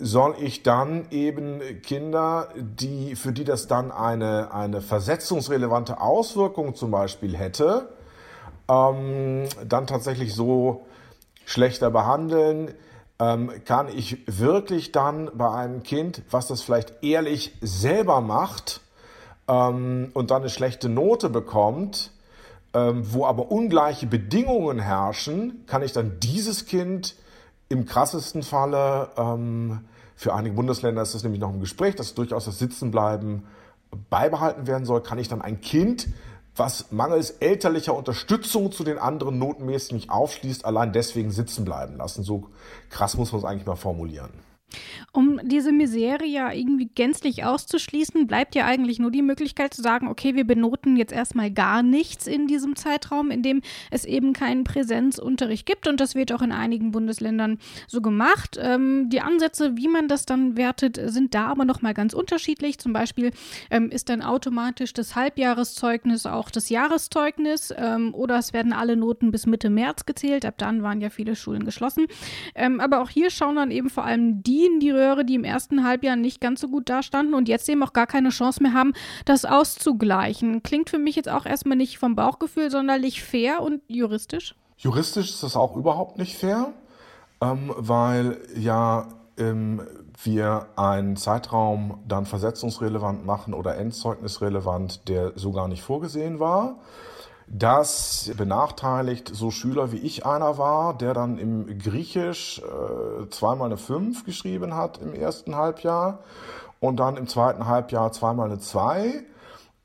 Soll 0.00 0.36
ich 0.40 0.62
dann 0.62 1.06
eben 1.10 1.60
Kinder, 1.82 2.48
die, 2.56 3.16
für 3.16 3.32
die 3.32 3.44
das 3.44 3.66
dann 3.66 3.90
eine, 3.90 4.52
eine 4.52 4.80
versetzungsrelevante 4.80 6.00
Auswirkung 6.00 6.74
zum 6.74 6.90
Beispiel 6.90 7.36
hätte, 7.36 7.88
ähm, 8.68 9.44
dann 9.66 9.86
tatsächlich 9.86 10.34
so 10.34 10.86
schlechter 11.44 11.90
behandeln, 11.90 12.74
ähm, 13.18 13.50
kann 13.64 13.88
ich 13.88 14.18
wirklich 14.26 14.92
dann 14.92 15.30
bei 15.34 15.50
einem 15.50 15.82
Kind, 15.82 16.22
was 16.30 16.48
das 16.48 16.62
vielleicht 16.62 17.02
ehrlich 17.02 17.56
selber 17.60 18.20
macht 18.20 18.80
ähm, 19.48 20.10
und 20.12 20.30
dann 20.30 20.42
eine 20.42 20.50
schlechte 20.50 20.88
Note 20.88 21.30
bekommt, 21.30 22.10
ähm, 22.74 23.02
wo 23.12 23.24
aber 23.24 23.50
ungleiche 23.50 24.06
Bedingungen 24.06 24.78
herrschen, 24.78 25.64
kann 25.66 25.82
ich 25.82 25.92
dann 25.92 26.20
dieses 26.20 26.66
Kind 26.66 27.14
Im 27.68 27.84
krassesten 27.86 28.42
Falle, 28.42 29.10
ähm, 29.16 29.80
für 30.14 30.34
einige 30.34 30.54
Bundesländer 30.54 31.02
ist 31.02 31.14
das 31.14 31.22
nämlich 31.22 31.40
noch 31.40 31.52
im 31.52 31.60
Gespräch, 31.60 31.94
dass 31.94 32.14
durchaus 32.14 32.44
das 32.46 32.58
Sitzenbleiben 32.58 33.44
beibehalten 34.10 34.66
werden 34.66 34.84
soll, 34.84 35.02
kann 35.02 35.18
ich 35.18 35.28
dann 35.28 35.42
ein 35.42 35.60
Kind 35.60 36.08
was 36.58 36.90
mangels 36.90 37.30
elterlicher 37.30 37.94
Unterstützung 37.94 38.72
zu 38.72 38.82
den 38.82 38.98
anderen 38.98 39.38
notenmäßig 39.38 39.92
nicht 39.92 40.10
aufschließt, 40.10 40.64
allein 40.64 40.92
deswegen 40.92 41.30
sitzen 41.30 41.64
bleiben 41.64 41.96
lassen. 41.96 42.22
So 42.22 42.48
krass 42.88 43.16
muss 43.16 43.32
man 43.32 43.40
es 43.40 43.44
eigentlich 43.44 43.66
mal 43.66 43.76
formulieren. 43.76 44.30
Um 45.12 45.40
diese 45.42 45.72
Misere 45.72 46.26
ja 46.26 46.52
irgendwie 46.52 46.90
gänzlich 46.94 47.44
auszuschließen, 47.44 48.26
bleibt 48.26 48.54
ja 48.54 48.66
eigentlich 48.66 48.98
nur 48.98 49.10
die 49.10 49.22
Möglichkeit 49.22 49.72
zu 49.72 49.80
sagen, 49.80 50.08
okay, 50.08 50.34
wir 50.34 50.44
benoten 50.44 50.96
jetzt 50.96 51.12
erstmal 51.12 51.50
gar 51.50 51.82
nichts 51.82 52.26
in 52.26 52.46
diesem 52.46 52.76
Zeitraum, 52.76 53.30
in 53.30 53.42
dem 53.42 53.62
es 53.90 54.04
eben 54.04 54.32
keinen 54.32 54.64
Präsenzunterricht 54.64 55.64
gibt. 55.64 55.88
Und 55.88 56.00
das 56.00 56.14
wird 56.14 56.32
auch 56.32 56.42
in 56.42 56.52
einigen 56.52 56.90
Bundesländern 56.90 57.58
so 57.86 58.02
gemacht. 58.02 58.58
Ähm, 58.60 59.08
die 59.08 59.20
Ansätze, 59.20 59.76
wie 59.76 59.88
man 59.88 60.08
das 60.08 60.26
dann 60.26 60.56
wertet, 60.56 61.00
sind 61.10 61.34
da 61.34 61.46
aber 61.46 61.64
nochmal 61.64 61.94
ganz 61.94 62.12
unterschiedlich. 62.12 62.78
Zum 62.78 62.92
Beispiel 62.92 63.30
ähm, 63.70 63.90
ist 63.90 64.10
dann 64.10 64.20
automatisch 64.20 64.92
das 64.92 65.14
Halbjahreszeugnis 65.16 66.26
auch 66.26 66.50
das 66.50 66.68
Jahreszeugnis 66.68 67.72
ähm, 67.76 68.14
oder 68.14 68.38
es 68.38 68.52
werden 68.52 68.72
alle 68.72 68.96
Noten 68.96 69.30
bis 69.30 69.46
Mitte 69.46 69.70
März 69.70 70.04
gezählt. 70.04 70.44
Ab 70.44 70.54
dann 70.58 70.82
waren 70.82 71.00
ja 71.00 71.08
viele 71.08 71.36
Schulen 71.36 71.64
geschlossen. 71.64 72.06
Ähm, 72.54 72.80
aber 72.80 73.00
auch 73.00 73.08
hier 73.08 73.30
schauen 73.30 73.56
dann 73.56 73.70
eben 73.70 73.88
vor 73.88 74.04
allem 74.04 74.42
die 74.42 74.55
die 74.56 74.64
in 74.66 74.80
die 74.80 74.90
Röhre, 74.90 75.24
die 75.24 75.34
im 75.34 75.44
ersten 75.44 75.84
Halbjahr 75.84 76.16
nicht 76.16 76.40
ganz 76.40 76.60
so 76.60 76.68
gut 76.68 76.88
dastanden 76.88 77.34
und 77.34 77.48
jetzt 77.48 77.68
eben 77.68 77.82
auch 77.82 77.92
gar 77.92 78.06
keine 78.06 78.30
Chance 78.30 78.62
mehr 78.62 78.72
haben, 78.72 78.94
das 79.26 79.44
auszugleichen. 79.44 80.62
Klingt 80.62 80.88
für 80.88 80.98
mich 80.98 81.14
jetzt 81.14 81.28
auch 81.28 81.44
erstmal 81.44 81.76
nicht 81.76 81.98
vom 81.98 82.16
Bauchgefühl 82.16 82.70
sonderlich 82.70 83.22
fair 83.22 83.60
und 83.62 83.82
juristisch. 83.86 84.54
Juristisch 84.78 85.30
ist 85.30 85.42
das 85.42 85.56
auch 85.56 85.76
überhaupt 85.76 86.16
nicht 86.16 86.36
fair, 86.36 86.72
ähm, 87.42 87.72
weil 87.76 88.38
ja 88.56 89.08
ähm, 89.36 89.82
wir 90.22 90.68
einen 90.76 91.16
Zeitraum 91.16 92.02
dann 92.08 92.24
versetzungsrelevant 92.24 93.26
machen 93.26 93.52
oder 93.52 93.76
endzeugnisrelevant, 93.76 95.08
der 95.08 95.32
so 95.36 95.52
gar 95.52 95.68
nicht 95.68 95.82
vorgesehen 95.82 96.40
war. 96.40 96.78
Das 97.48 98.32
benachteiligt 98.36 99.30
so 99.32 99.50
Schüler 99.50 99.92
wie 99.92 99.98
ich 99.98 100.26
einer 100.26 100.58
war, 100.58 100.96
der 100.98 101.14
dann 101.14 101.38
im 101.38 101.78
Griechisch 101.78 102.60
äh, 102.60 103.30
zweimal 103.30 103.66
eine 103.66 103.76
5 103.76 104.24
geschrieben 104.24 104.74
hat 104.74 104.98
im 105.00 105.14
ersten 105.14 105.54
Halbjahr 105.54 106.18
und 106.80 106.96
dann 106.98 107.16
im 107.16 107.28
zweiten 107.28 107.66
Halbjahr 107.66 108.10
zweimal 108.12 108.46
eine 108.46 108.58
2. 108.58 109.24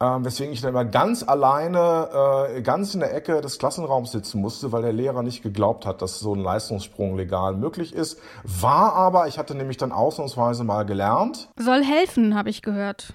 Ähm, 0.01 0.25
weswegen 0.25 0.51
ich 0.51 0.61
dann 0.61 0.71
immer 0.71 0.85
ganz 0.85 1.21
alleine, 1.21 2.47
äh, 2.55 2.61
ganz 2.63 2.95
in 2.95 3.01
der 3.01 3.13
Ecke 3.13 3.39
des 3.41 3.59
Klassenraums 3.59 4.11
sitzen 4.11 4.41
musste, 4.41 4.71
weil 4.71 4.81
der 4.81 4.93
Lehrer 4.93 5.21
nicht 5.21 5.43
geglaubt 5.43 5.85
hat, 5.85 6.01
dass 6.01 6.19
so 6.19 6.33
ein 6.33 6.39
Leistungssprung 6.39 7.15
legal 7.15 7.53
möglich 7.53 7.93
ist. 7.93 8.19
War 8.43 8.93
aber, 8.93 9.27
ich 9.27 9.37
hatte 9.37 9.53
nämlich 9.53 9.77
dann 9.77 9.91
ausnahmsweise 9.91 10.63
mal 10.63 10.87
gelernt. 10.87 11.49
Soll 11.55 11.83
helfen, 11.83 12.35
habe 12.35 12.49
ich 12.49 12.63
gehört. 12.63 13.13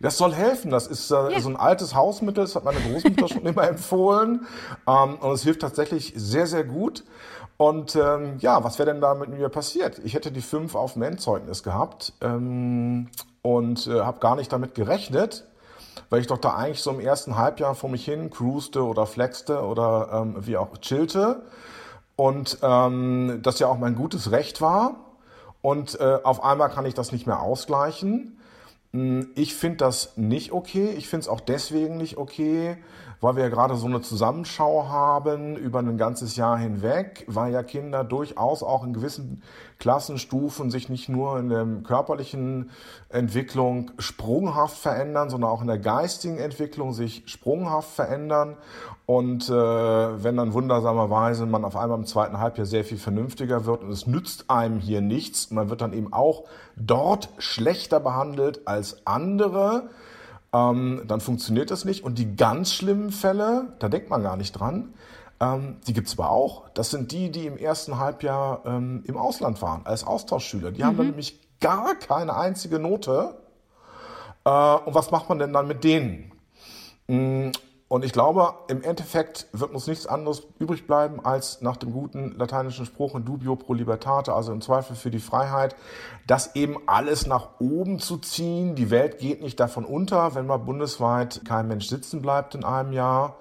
Das 0.00 0.16
soll 0.16 0.32
helfen. 0.32 0.70
Das 0.70 0.86
ist 0.86 1.10
äh, 1.10 1.32
ja. 1.32 1.40
so 1.40 1.48
ein 1.48 1.56
altes 1.56 1.94
Hausmittel, 1.94 2.44
das 2.44 2.54
hat 2.54 2.64
meine 2.64 2.80
Großmutter 2.80 3.28
schon 3.28 3.46
immer 3.46 3.62
empfohlen. 3.68 4.46
Ähm, 4.86 5.16
und 5.16 5.32
es 5.32 5.42
hilft 5.42 5.60
tatsächlich 5.60 6.12
sehr, 6.16 6.46
sehr 6.46 6.64
gut. 6.64 7.04
Und 7.56 7.96
ähm, 7.96 8.36
ja, 8.38 8.62
was 8.62 8.78
wäre 8.78 8.92
denn 8.92 9.00
da 9.00 9.14
mit 9.14 9.30
mir 9.30 9.48
passiert? 9.48 9.98
Ich 10.04 10.14
hätte 10.14 10.30
die 10.30 10.42
fünf 10.42 10.76
auf 10.76 10.92
dem 10.92 11.02
Endzeugnis 11.02 11.64
gehabt 11.64 12.12
ähm, 12.20 13.08
und 13.42 13.88
äh, 13.88 14.00
habe 14.00 14.20
gar 14.20 14.36
nicht 14.36 14.52
damit 14.52 14.76
gerechnet, 14.76 15.44
weil 16.08 16.20
ich 16.20 16.28
doch 16.28 16.38
da 16.38 16.54
eigentlich 16.54 16.82
so 16.82 16.90
im 16.90 17.00
ersten 17.00 17.36
Halbjahr 17.36 17.74
vor 17.74 17.90
mich 17.90 18.04
hin 18.04 18.30
cruiste 18.30 18.84
oder 18.84 19.06
flexte 19.06 19.62
oder 19.62 20.08
ähm, 20.12 20.46
wie 20.46 20.56
auch 20.56 20.78
chillte. 20.78 21.42
Und 22.14 22.58
ähm, 22.62 23.40
das 23.42 23.58
ja 23.58 23.66
auch 23.66 23.78
mein 23.78 23.96
gutes 23.96 24.30
Recht 24.30 24.60
war. 24.60 24.94
Und 25.60 25.98
äh, 26.00 26.18
auf 26.22 26.44
einmal 26.44 26.70
kann 26.70 26.86
ich 26.86 26.94
das 26.94 27.10
nicht 27.10 27.26
mehr 27.26 27.40
ausgleichen. 27.40 28.37
Hm, 28.92 29.32
ich 29.34 29.54
finde 29.54 29.78
das 29.78 30.16
nicht 30.16 30.52
okay. 30.52 30.94
Ich 30.96 31.08
finde 31.08 31.22
es 31.22 31.28
auch 31.28 31.40
deswegen 31.40 31.98
nicht 31.98 32.16
okay, 32.16 32.78
weil 33.20 33.36
wir 33.36 33.42
ja 33.42 33.48
gerade 33.50 33.76
so 33.76 33.86
eine 33.86 34.00
Zusammenschau 34.00 34.88
haben 34.88 35.56
über 35.56 35.80
ein 35.80 35.98
ganzes 35.98 36.36
Jahr 36.36 36.56
hinweg, 36.56 37.24
weil 37.26 37.52
ja 37.52 37.62
Kinder 37.62 38.02
durchaus 38.02 38.62
auch 38.62 38.84
in 38.84 38.94
gewissen 38.94 39.42
Klassenstufen 39.78 40.70
sich 40.70 40.88
nicht 40.88 41.08
nur 41.08 41.38
in 41.38 41.50
der 41.50 41.66
körperlichen 41.84 42.70
Entwicklung 43.10 43.90
sprunghaft 43.98 44.78
verändern, 44.78 45.28
sondern 45.28 45.50
auch 45.50 45.60
in 45.60 45.66
der 45.66 45.78
geistigen 45.78 46.38
Entwicklung 46.38 46.94
sich 46.94 47.24
sprunghaft 47.26 47.90
verändern. 47.90 48.56
Und 49.10 49.48
äh, 49.48 49.52
wenn 49.54 50.36
dann 50.36 50.52
wundersamerweise 50.52 51.46
man 51.46 51.64
auf 51.64 51.76
einmal 51.76 51.96
im 51.96 52.04
zweiten 52.04 52.40
Halbjahr 52.40 52.66
sehr 52.66 52.84
viel 52.84 52.98
vernünftiger 52.98 53.64
wird 53.64 53.82
und 53.82 53.90
es 53.90 54.06
nützt 54.06 54.50
einem 54.50 54.80
hier 54.80 55.00
nichts, 55.00 55.50
man 55.50 55.70
wird 55.70 55.80
dann 55.80 55.94
eben 55.94 56.12
auch 56.12 56.44
dort 56.76 57.30
schlechter 57.38 58.00
behandelt 58.00 58.68
als 58.68 59.06
andere, 59.06 59.88
ähm, 60.52 61.04
dann 61.06 61.22
funktioniert 61.22 61.70
das 61.70 61.86
nicht. 61.86 62.04
Und 62.04 62.18
die 62.18 62.36
ganz 62.36 62.74
schlimmen 62.74 63.10
Fälle, 63.10 63.72
da 63.78 63.88
denkt 63.88 64.10
man 64.10 64.22
gar 64.22 64.36
nicht 64.36 64.52
dran, 64.52 64.92
ähm, 65.40 65.76
die 65.86 65.94
gibt 65.94 66.08
es 66.08 66.18
aber 66.18 66.28
auch. 66.28 66.68
Das 66.74 66.90
sind 66.90 67.10
die, 67.10 67.30
die 67.30 67.46
im 67.46 67.56
ersten 67.56 67.96
Halbjahr 67.96 68.60
ähm, 68.66 69.04
im 69.06 69.16
Ausland 69.16 69.62
waren, 69.62 69.86
als 69.86 70.04
Austauschschüler. 70.04 70.70
Die 70.70 70.82
mhm. 70.82 70.86
haben 70.86 70.96
dann 70.98 71.06
nämlich 71.06 71.40
gar 71.60 71.94
keine 71.94 72.36
einzige 72.36 72.78
Note. 72.78 73.36
Äh, 74.44 74.50
und 74.50 74.94
was 74.94 75.10
macht 75.10 75.30
man 75.30 75.38
denn 75.38 75.54
dann 75.54 75.66
mit 75.66 75.82
denen? 75.82 76.30
Und 77.88 78.04
ich 78.04 78.12
glaube, 78.12 78.52
im 78.68 78.82
Endeffekt 78.82 79.46
wird 79.52 79.72
uns 79.72 79.86
nichts 79.86 80.06
anderes 80.06 80.42
übrig 80.58 80.86
bleiben, 80.86 81.24
als 81.24 81.62
nach 81.62 81.78
dem 81.78 81.92
guten 81.92 82.36
lateinischen 82.36 82.84
Spruch 82.84 83.14
in 83.14 83.24
dubio 83.24 83.56
pro 83.56 83.72
libertate, 83.72 84.34
also 84.34 84.52
im 84.52 84.60
Zweifel 84.60 84.94
für 84.94 85.10
die 85.10 85.20
Freiheit, 85.20 85.74
das 86.26 86.54
eben 86.54 86.76
alles 86.86 87.26
nach 87.26 87.48
oben 87.60 87.98
zu 87.98 88.18
ziehen. 88.18 88.74
Die 88.74 88.90
Welt 88.90 89.18
geht 89.18 89.40
nicht 89.40 89.58
davon 89.58 89.86
unter, 89.86 90.34
wenn 90.34 90.46
mal 90.46 90.58
bundesweit 90.58 91.40
kein 91.46 91.66
Mensch 91.66 91.86
sitzen 91.86 92.20
bleibt 92.20 92.54
in 92.54 92.62
einem 92.62 92.92
Jahr. 92.92 93.36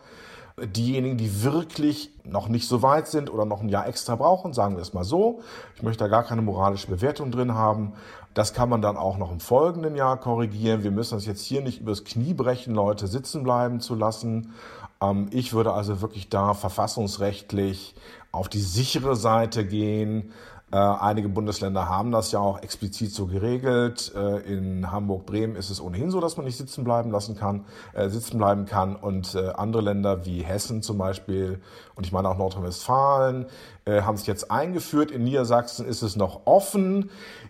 Diejenigen, 0.59 1.17
die 1.17 1.43
wirklich 1.43 2.09
noch 2.23 2.47
nicht 2.47 2.67
so 2.67 2.81
weit 2.81 3.07
sind 3.07 3.31
oder 3.31 3.45
noch 3.45 3.61
ein 3.61 3.69
Jahr 3.69 3.85
extra 3.85 4.15
brauchen, 4.15 4.53
sagen 4.53 4.75
wir 4.75 4.81
es 4.81 4.93
mal 4.93 5.03
so. 5.03 5.41
Ich 5.75 5.83
möchte 5.83 6.05
da 6.05 6.07
gar 6.07 6.23
keine 6.23 6.41
moralische 6.41 6.87
Bewertung 6.87 7.31
drin 7.31 7.53
haben. 7.53 7.93
Das 8.37 8.53
kann 8.53 8.69
man 8.69 8.83
dann 8.83 8.97
auch 8.97 9.17
noch 9.17 9.31
im 9.31 9.39
folgenden 9.39 9.95
Jahr 9.95 10.15
korrigieren. 10.15 10.83
Wir 10.83 10.91
müssen 10.91 11.15
uns 11.15 11.25
jetzt 11.25 11.43
hier 11.43 11.63
nicht 11.63 11.81
übers 11.81 12.03
Knie 12.03 12.35
brechen, 12.35 12.75
Leute 12.75 13.07
sitzen 13.07 13.41
bleiben 13.41 13.79
zu 13.79 13.95
lassen. 13.95 14.53
Ähm, 15.01 15.27
ich 15.31 15.53
würde 15.53 15.73
also 15.73 16.01
wirklich 16.01 16.29
da 16.29 16.53
verfassungsrechtlich 16.53 17.95
auf 18.31 18.47
die 18.47 18.59
sichere 18.59 19.15
Seite 19.15 19.65
gehen, 19.65 20.33
äh, 20.69 20.75
einige 20.75 21.29
Bundesländer 21.29 21.87
haben 21.87 22.11
das 22.11 22.33
ja 22.33 22.39
auch 22.39 22.61
explizit 22.61 23.13
so 23.13 23.27
geregelt. 23.27 24.11
Äh, 24.13 24.39
in 24.39 24.91
Hamburg, 24.91 25.25
Bremen 25.25 25.55
ist 25.55 25.69
es 25.69 25.79
ohnehin 25.79 26.11
so, 26.11 26.19
dass 26.19 26.35
man 26.35 26.45
nicht 26.45 26.57
sitzen 26.57 26.83
bleiben 26.83 27.09
lassen 27.09 27.37
kann, 27.37 27.63
äh, 27.93 28.09
sitzen 28.09 28.37
bleiben 28.37 28.65
kann. 28.65 28.97
Und 28.97 29.35
andere 29.55 29.81
Länder 29.81 30.25
wie 30.25 30.41
Hessen 30.41 30.81
zum 30.81 30.97
Beispiel 30.97 31.61
und 31.95 32.05
ich 32.05 32.11
meine 32.11 32.27
auch 32.27 32.37
Nordrhein-Westfalen 32.37 33.45
äh, 33.87 34.01
haben 34.01 34.15
es 34.15 34.27
jetzt 34.27 34.51
eingeführt. 34.51 35.11
In 35.11 35.23
Niedersachsen 35.23 35.85
ist 35.85 36.01
es 36.01 36.15
noch 36.15 36.41
offen. 36.45 37.09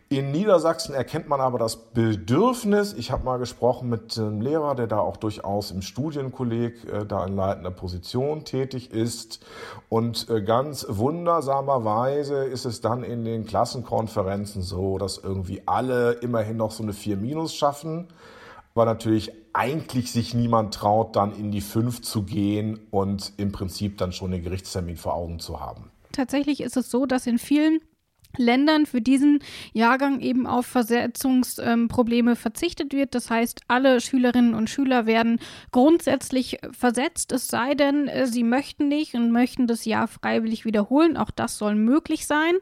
In 0.10 0.32
Niedersachsen 0.32 0.94
erkennt 0.94 1.28
man 1.28 1.42
aber 1.42 1.58
das 1.58 1.76
Bedürfnis. 1.76 2.94
Ich 2.94 3.12
habe 3.12 3.26
mal 3.26 3.40
gesprochen 3.40 3.90
mit 3.90 4.18
einem 4.18 4.42
Lehrer, 4.42 4.76
der 4.76 4.88
da 4.88 5.00
auch 5.00 5.18
durchaus 5.18 5.72
im 5.72 5.82
Studienkolleg 5.82 6.86
äh, 6.88 7.06
da 7.06 7.26
in 7.26 7.36
leitender 7.36 7.72
Position 7.72 8.46
tätig 8.46 8.92
ist. 8.92 9.44
Und 9.90 10.30
äh, 10.30 10.42
ganz 10.42 10.86
wundersamerweise 10.88 12.46
ist 12.46 12.66
es 12.66 12.82
dann 12.82 13.04
in 13.04 13.26
den 13.26 13.46
Klassenkonferenzen 13.46 14.62
so, 14.62 14.98
dass 14.98 15.18
irgendwie 15.18 15.64
alle 15.66 16.14
immerhin 16.14 16.58
noch 16.58 16.72
so 16.72 16.84
eine 16.84 16.94
4 16.94 17.18
Minus 17.18 17.56
schaffen. 17.56 18.08
weil 18.76 18.86
natürlich 18.86 19.32
eigentlich 19.54 20.12
sich 20.12 20.36
niemand 20.36 20.76
traut, 20.76 21.16
dann 21.16 21.34
in 21.34 21.52
die 21.52 21.62
5 21.62 22.04
zu 22.04 22.22
gehen 22.22 22.80
und 22.92 23.34
im 23.38 23.52
Prinzip 23.52 23.98
dann 23.98 24.12
schon 24.12 24.30
den 24.30 24.44
Gerichtstermin 24.44 24.98
vor 24.98 25.16
Augen 25.16 25.40
zu 25.40 25.60
haben. 25.60 25.90
Tatsächlich 26.18 26.62
ist 26.62 26.76
es 26.76 26.90
so, 26.90 27.06
dass 27.06 27.28
in 27.28 27.38
vielen 27.38 27.80
Ländern 28.38 28.86
für 28.86 29.02
diesen 29.02 29.40
Jahrgang 29.74 30.20
eben 30.22 30.48
auf 30.48 30.66
Versetzungsprobleme 30.66 32.32
ähm, 32.32 32.38
verzichtet 32.38 32.94
wird. 32.94 33.16
Das 33.16 33.30
heißt, 33.30 33.62
alle 33.68 34.02
Schülerinnen 34.02 34.54
und 34.54 34.70
Schüler 34.70 35.06
werden 35.06 35.40
grundsätzlich 35.72 36.60
versetzt, 36.72 37.32
es 37.32 37.48
sei 37.48 37.74
denn, 37.74 38.08
äh, 38.08 38.28
sie 38.28 38.44
möchten 38.44 38.88
nicht 38.88 39.16
und 39.16 39.32
möchten 39.32 39.68
das 39.68 39.86
Jahr 39.86 40.08
freiwillig 40.08 40.66
wiederholen. 40.66 41.18
Auch 41.18 41.32
das 41.32 41.58
soll 41.58 41.76
möglich 41.76 42.28
sein. 42.28 42.54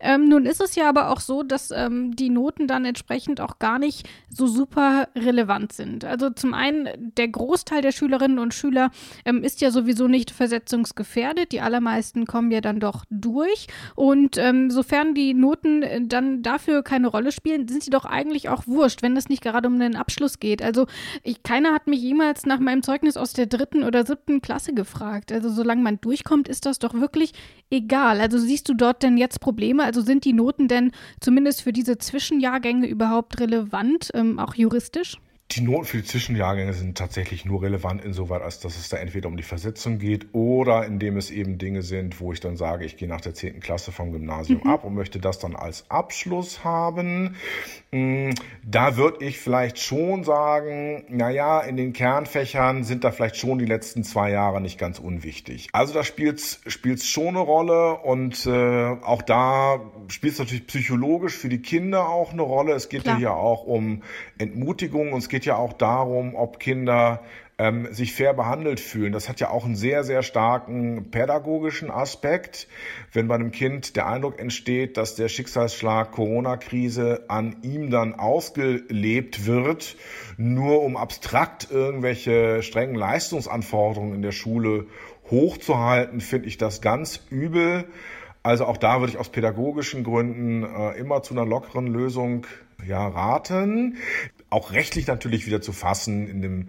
Ähm, 0.00 0.28
nun 0.28 0.46
ist 0.46 0.60
es 0.60 0.74
ja 0.74 0.88
aber 0.88 1.10
auch 1.10 1.20
so, 1.20 1.42
dass 1.42 1.70
ähm, 1.70 2.14
die 2.16 2.30
Noten 2.30 2.66
dann 2.66 2.84
entsprechend 2.84 3.40
auch 3.40 3.58
gar 3.58 3.78
nicht 3.78 4.08
so 4.28 4.46
super 4.46 5.08
relevant 5.16 5.72
sind. 5.72 6.04
Also 6.04 6.30
zum 6.30 6.54
einen, 6.54 6.88
der 7.16 7.28
Großteil 7.28 7.82
der 7.82 7.92
Schülerinnen 7.92 8.38
und 8.38 8.54
Schüler 8.54 8.90
ähm, 9.24 9.42
ist 9.42 9.60
ja 9.60 9.70
sowieso 9.70 10.08
nicht 10.08 10.30
versetzungsgefährdet. 10.30 11.52
Die 11.52 11.60
allermeisten 11.60 12.26
kommen 12.26 12.50
ja 12.50 12.60
dann 12.60 12.80
doch 12.80 13.04
durch. 13.10 13.66
Und 13.94 14.38
ähm, 14.38 14.70
sofern 14.70 15.14
die 15.14 15.21
die 15.22 15.34
Noten 15.34 15.82
äh, 15.82 16.00
dann 16.04 16.42
dafür 16.42 16.82
keine 16.82 17.08
Rolle 17.08 17.32
spielen, 17.32 17.68
sind 17.68 17.82
sie 17.82 17.90
doch 17.90 18.04
eigentlich 18.04 18.48
auch 18.48 18.66
wurscht, 18.66 19.02
wenn 19.02 19.16
es 19.16 19.28
nicht 19.28 19.42
gerade 19.42 19.68
um 19.68 19.74
einen 19.74 19.96
Abschluss 19.96 20.40
geht. 20.40 20.62
Also 20.62 20.86
ich, 21.22 21.42
keiner 21.42 21.72
hat 21.72 21.86
mich 21.86 22.00
jemals 22.00 22.46
nach 22.46 22.58
meinem 22.58 22.82
Zeugnis 22.82 23.16
aus 23.16 23.32
der 23.32 23.46
dritten 23.46 23.84
oder 23.84 24.04
siebten 24.04 24.42
Klasse 24.42 24.74
gefragt. 24.74 25.32
Also 25.32 25.50
solange 25.50 25.82
man 25.82 26.00
durchkommt, 26.00 26.48
ist 26.48 26.66
das 26.66 26.78
doch 26.78 26.94
wirklich 26.94 27.32
egal. 27.70 28.20
Also 28.20 28.38
siehst 28.38 28.68
du 28.68 28.74
dort 28.74 29.02
denn 29.02 29.16
jetzt 29.16 29.40
Probleme? 29.40 29.84
Also 29.84 30.00
sind 30.00 30.24
die 30.24 30.32
Noten 30.32 30.68
denn 30.68 30.92
zumindest 31.20 31.62
für 31.62 31.72
diese 31.72 31.98
Zwischenjahrgänge 31.98 32.86
überhaupt 32.86 33.38
relevant, 33.40 34.10
ähm, 34.14 34.38
auch 34.38 34.54
juristisch? 34.54 35.18
Die 35.54 35.60
Noten 35.60 35.84
für 35.84 35.98
die 35.98 36.04
Zwischenjahrgänge 36.04 36.72
sind 36.72 36.96
tatsächlich 36.96 37.44
nur 37.44 37.60
relevant 37.60 38.02
insoweit, 38.02 38.40
als 38.40 38.60
dass 38.60 38.78
es 38.78 38.88
da 38.88 38.96
entweder 38.96 39.28
um 39.28 39.36
die 39.36 39.42
Versetzung 39.42 39.98
geht 39.98 40.28
oder 40.32 40.86
indem 40.86 41.18
es 41.18 41.30
eben 41.30 41.58
Dinge 41.58 41.82
sind, 41.82 42.20
wo 42.20 42.32
ich 42.32 42.40
dann 42.40 42.56
sage, 42.56 42.86
ich 42.86 42.96
gehe 42.96 43.06
nach 43.06 43.20
der 43.20 43.34
10. 43.34 43.60
Klasse 43.60 43.92
vom 43.92 44.12
Gymnasium 44.12 44.62
mhm. 44.64 44.70
ab 44.70 44.84
und 44.84 44.94
möchte 44.94 45.18
das 45.18 45.38
dann 45.38 45.54
als 45.54 45.84
Abschluss 45.90 46.64
haben. 46.64 47.36
Mm, 47.90 48.30
da 48.64 48.96
würde 48.96 49.26
ich 49.26 49.40
vielleicht 49.40 49.78
schon 49.78 50.24
sagen, 50.24 51.04
naja, 51.10 51.60
in 51.60 51.76
den 51.76 51.92
Kernfächern 51.92 52.82
sind 52.82 53.04
da 53.04 53.10
vielleicht 53.10 53.36
schon 53.36 53.58
die 53.58 53.66
letzten 53.66 54.04
zwei 54.04 54.30
Jahre 54.30 54.62
nicht 54.62 54.78
ganz 54.78 54.98
unwichtig. 54.98 55.68
Also 55.72 55.92
da 55.92 56.02
spielt 56.02 56.38
es 56.38 57.06
schon 57.06 57.28
eine 57.28 57.40
Rolle 57.40 57.98
und 57.98 58.46
äh, 58.46 58.96
auch 59.02 59.20
da 59.20 59.80
spielt 60.08 60.32
es 60.32 60.38
natürlich 60.38 60.66
psychologisch 60.66 61.36
für 61.36 61.50
die 61.50 61.60
Kinder 61.60 62.08
auch 62.08 62.32
eine 62.32 62.42
Rolle. 62.42 62.72
Es 62.72 62.88
geht 62.88 63.02
Klar. 63.02 63.16
ja 63.16 63.18
hier 63.18 63.32
auch 63.34 63.64
um 63.64 64.02
Entmutigung 64.38 65.12
und 65.12 65.18
es 65.18 65.28
geht 65.28 65.41
ja 65.44 65.56
auch 65.56 65.72
darum, 65.72 66.34
ob 66.34 66.58
Kinder 66.58 67.20
ähm, 67.58 67.92
sich 67.92 68.12
fair 68.12 68.34
behandelt 68.34 68.80
fühlen. 68.80 69.12
Das 69.12 69.28
hat 69.28 69.38
ja 69.38 69.50
auch 69.50 69.64
einen 69.64 69.76
sehr, 69.76 70.04
sehr 70.04 70.22
starken 70.22 71.10
pädagogischen 71.10 71.90
Aspekt. 71.90 72.66
Wenn 73.12 73.28
bei 73.28 73.34
einem 73.36 73.52
Kind 73.52 73.94
der 73.94 74.08
Eindruck 74.08 74.40
entsteht, 74.40 74.96
dass 74.96 75.14
der 75.14 75.28
Schicksalsschlag 75.28 76.12
Corona-Krise 76.12 77.26
an 77.28 77.56
ihm 77.62 77.90
dann 77.90 78.14
ausgelebt 78.14 79.46
wird, 79.46 79.96
nur 80.36 80.82
um 80.82 80.96
abstrakt 80.96 81.68
irgendwelche 81.70 82.62
strengen 82.62 82.94
Leistungsanforderungen 82.94 84.14
in 84.14 84.22
der 84.22 84.32
Schule 84.32 84.86
hochzuhalten, 85.30 86.20
finde 86.20 86.48
ich 86.48 86.58
das 86.58 86.80
ganz 86.80 87.20
übel. 87.30 87.84
Also 88.42 88.64
auch 88.64 88.76
da 88.76 88.98
würde 88.98 89.12
ich 89.12 89.18
aus 89.18 89.28
pädagogischen 89.28 90.02
Gründen 90.02 90.64
äh, 90.64 90.98
immer 90.98 91.22
zu 91.22 91.34
einer 91.34 91.46
lockeren 91.46 91.86
Lösung 91.86 92.46
ja, 92.84 93.06
raten. 93.06 93.98
Auch 94.52 94.72
rechtlich 94.72 95.06
natürlich 95.06 95.46
wieder 95.46 95.62
zu 95.62 95.72
fassen 95.72 96.28
in 96.28 96.42
dem 96.42 96.68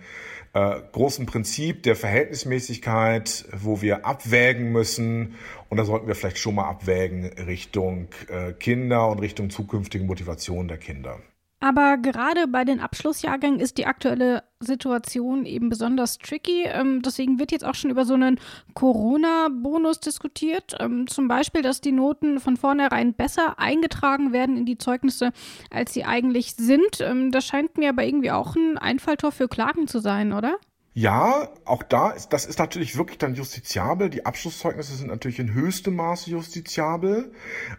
äh, 0.54 0.80
großen 0.92 1.26
Prinzip 1.26 1.84
der 1.84 1.96
Verhältnismäßigkeit, 1.96 3.46
wo 3.52 3.82
wir 3.82 4.06
abwägen 4.06 4.72
müssen. 4.72 5.36
Und 5.70 5.78
da 5.78 5.86
sollten 5.86 6.08
wir 6.08 6.16
vielleicht 6.16 6.38
schon 6.38 6.56
mal 6.56 6.70
abwägen 6.70 7.26
Richtung 7.46 8.08
äh, 8.30 8.54
Kinder 8.54 9.10
und 9.10 9.20
Richtung 9.20 9.50
zukünftige 9.50 10.06
Motivation 10.06 10.68
der 10.68 10.78
Kinder. 10.78 11.20
Aber 11.64 11.96
gerade 11.96 12.50
bei 12.50 12.66
den 12.66 12.82
Abschlussjahrgängen 12.82 13.62
ist 13.62 13.78
die 13.78 13.86
aktuelle 13.86 14.44
Situation 14.60 15.46
eben 15.46 15.70
besonders 15.70 16.18
tricky. 16.18 16.66
Ähm, 16.66 17.02
deswegen 17.02 17.40
wird 17.40 17.54
jetzt 17.54 17.64
auch 17.64 17.74
schon 17.74 17.90
über 17.90 18.04
so 18.04 18.16
einen 18.16 18.38
Corona-Bonus 18.74 20.02
diskutiert. 20.02 20.76
Ähm, 20.82 21.08
zum 21.08 21.30
Beispiel, 21.30 21.62
dass 21.62 21.80
die 21.80 21.94
Noten 21.94 22.42
von 22.42 22.58
vornherein 22.58 23.14
besser 23.14 23.60
eingetragen 23.60 24.34
werden 24.34 24.58
in 24.58 24.66
die 24.66 24.78
Zeugnisse, 24.78 25.32
als 25.72 25.94
sie 25.94 26.04
eigentlich 26.04 26.56
sind. 26.56 27.00
Ähm, 27.00 27.32
das 27.32 27.46
scheint 27.46 27.78
mir 27.78 27.92
aber 27.92 28.04
irgendwie 28.04 28.32
auch 28.32 28.58
ein 28.58 28.78
Einfalltor 28.78 29.32
für 29.32 29.48
Klagen 29.48 29.88
zu 29.88 30.00
sein, 30.00 30.34
oder? 30.34 30.58
Ja, 30.96 31.50
auch 31.66 31.82
da 31.82 32.12
ist, 32.12 32.34
das 32.34 32.46
ist 32.46 32.60
natürlich 32.60 32.96
wirklich 32.96 33.18
dann 33.18 33.34
justiziabel. 33.34 34.12
Die 34.12 34.28
Abschlusszeugnisse 34.28 34.96
sind 34.96 35.08
natürlich 35.08 35.40
in 35.40 35.52
höchstem 35.52 35.96
Maße 35.96 36.30
justiziabel, 36.30 37.32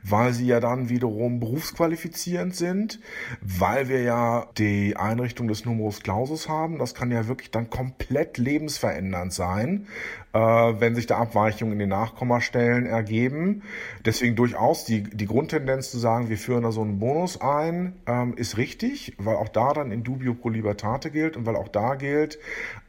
weil 0.02 0.32
sie 0.32 0.46
ja 0.46 0.58
dann 0.58 0.88
wiederum 0.88 1.38
berufsqualifizierend 1.38 2.56
sind, 2.56 2.98
weil 3.40 3.88
wir 3.88 4.02
ja 4.02 4.48
die 4.58 4.96
Einrichtung 4.96 5.46
des 5.46 5.64
Numerus 5.64 6.00
Clausus 6.00 6.48
haben. 6.48 6.80
Das 6.80 6.92
kann 6.94 7.12
ja 7.12 7.28
wirklich 7.28 7.52
dann 7.52 7.70
komplett 7.70 8.36
lebensverändernd 8.36 9.32
sein, 9.32 9.86
äh, 10.34 10.38
wenn 10.38 10.94
sich 10.94 11.06
da 11.06 11.16
Abweichungen 11.18 11.72
in 11.72 11.78
den 11.78 11.88
Nachkommastellen 11.88 12.86
ergeben. 12.86 13.62
Deswegen 14.04 14.34
durchaus 14.34 14.84
die, 14.84 15.04
die 15.04 15.26
Grundtendenz 15.26 15.90
zu 15.90 15.98
sagen, 15.98 16.28
wir 16.28 16.36
führen 16.36 16.64
da 16.64 16.72
so 16.72 16.82
einen 16.82 16.98
Bonus 16.98 17.40
ein, 17.40 17.94
ähm, 18.06 18.34
ist 18.36 18.58
richtig, 18.58 19.14
weil 19.18 19.36
auch 19.36 19.48
da 19.48 19.72
dann 19.72 19.92
in 19.92 20.02
dubio 20.02 20.34
pro 20.34 20.48
libertate 20.48 21.10
gilt 21.10 21.36
und 21.36 21.46
weil 21.46 21.56
auch 21.56 21.68
da 21.68 21.94
gilt, 21.94 22.38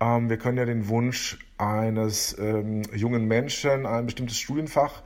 ähm, 0.02 0.30
wir 0.30 0.38
können 0.38 0.58
ja 0.58 0.66
den 0.66 0.88
Wunsch 0.90 1.40
eines 1.58 2.38
ähm, 2.40 2.82
jungen 2.94 3.28
Menschen, 3.28 3.86
ein 3.86 4.08
bestimmtes 4.08 4.40
Studienfach 4.40 5.04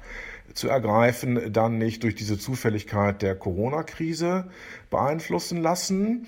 zu 0.53 0.69
ergreifen, 0.69 1.53
dann 1.53 1.77
nicht 1.77 2.03
durch 2.03 2.15
diese 2.15 2.39
Zufälligkeit 2.39 3.21
der 3.21 3.35
Corona-Krise 3.35 4.49
beeinflussen 4.89 5.61
lassen. 5.61 6.25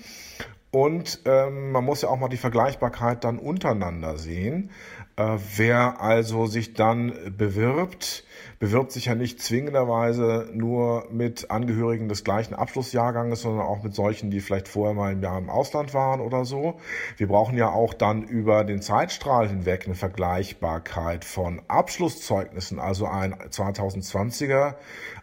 Und 0.70 1.20
ähm, 1.26 1.72
man 1.72 1.84
muss 1.84 2.00
ja 2.00 2.08
auch 2.08 2.18
mal 2.18 2.28
die 2.28 2.38
Vergleichbarkeit 2.38 3.24
dann 3.24 3.38
untereinander 3.38 4.16
sehen. 4.16 4.70
Äh, 5.16 5.36
wer 5.56 6.00
also 6.00 6.46
sich 6.46 6.72
dann 6.72 7.12
bewirbt, 7.36 8.24
bewirbt 8.58 8.92
sich 8.92 9.06
ja 9.06 9.14
nicht 9.14 9.42
zwingenderweise 9.42 10.48
nur 10.54 11.06
mit 11.10 11.50
Angehörigen 11.50 12.08
des 12.08 12.24
gleichen 12.24 12.54
Abschlussjahrganges, 12.54 13.42
sondern 13.42 13.66
auch 13.66 13.82
mit 13.82 13.94
solchen, 13.94 14.30
die 14.30 14.40
vielleicht 14.40 14.68
vorher 14.68 14.94
mal 14.94 15.10
ein 15.10 15.20
Jahr 15.20 15.36
im 15.36 15.50
Ausland 15.50 15.92
waren 15.92 16.20
oder 16.20 16.46
so. 16.46 16.80
Wir 17.18 17.28
brauchen 17.28 17.58
ja 17.58 17.68
auch 17.68 17.92
dann 17.92 18.22
über 18.22 18.64
den 18.64 18.80
Zeitstrahl 18.80 19.48
hinweg 19.48 19.84
eine 19.84 19.96
Vergleichbarkeit 19.96 21.26
von 21.26 21.60
Abschlusszeugnissen. 21.68 22.78
Also 22.78 23.06
ein 23.06 23.34
2020er 23.34 24.76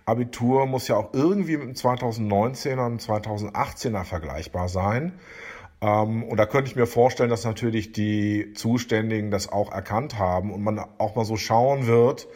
Abitur 0.05 0.67
muss 0.67 0.87
ja 0.87 0.97
auch 0.97 1.13
irgendwie 1.13 1.57
mit 1.57 1.67
dem 1.67 1.73
2019er 1.73 2.85
und 2.85 3.01
2018er 3.01 4.03
vergleichbar 4.03 4.69
sein. 4.69 5.13
Ähm, 5.81 6.23
und 6.23 6.37
da 6.37 6.45
könnte 6.45 6.69
ich 6.69 6.75
mir 6.75 6.87
vorstellen, 6.87 7.29
dass 7.29 7.45
natürlich 7.45 7.91
die 7.91 8.53
Zuständigen 8.53 9.31
das 9.31 9.51
auch 9.51 9.71
erkannt 9.71 10.17
haben 10.17 10.53
und 10.53 10.61
man 10.61 10.79
auch 10.97 11.15
mal 11.15 11.25
so 11.25 11.37
schauen 11.37 11.87
wird, 11.87 12.27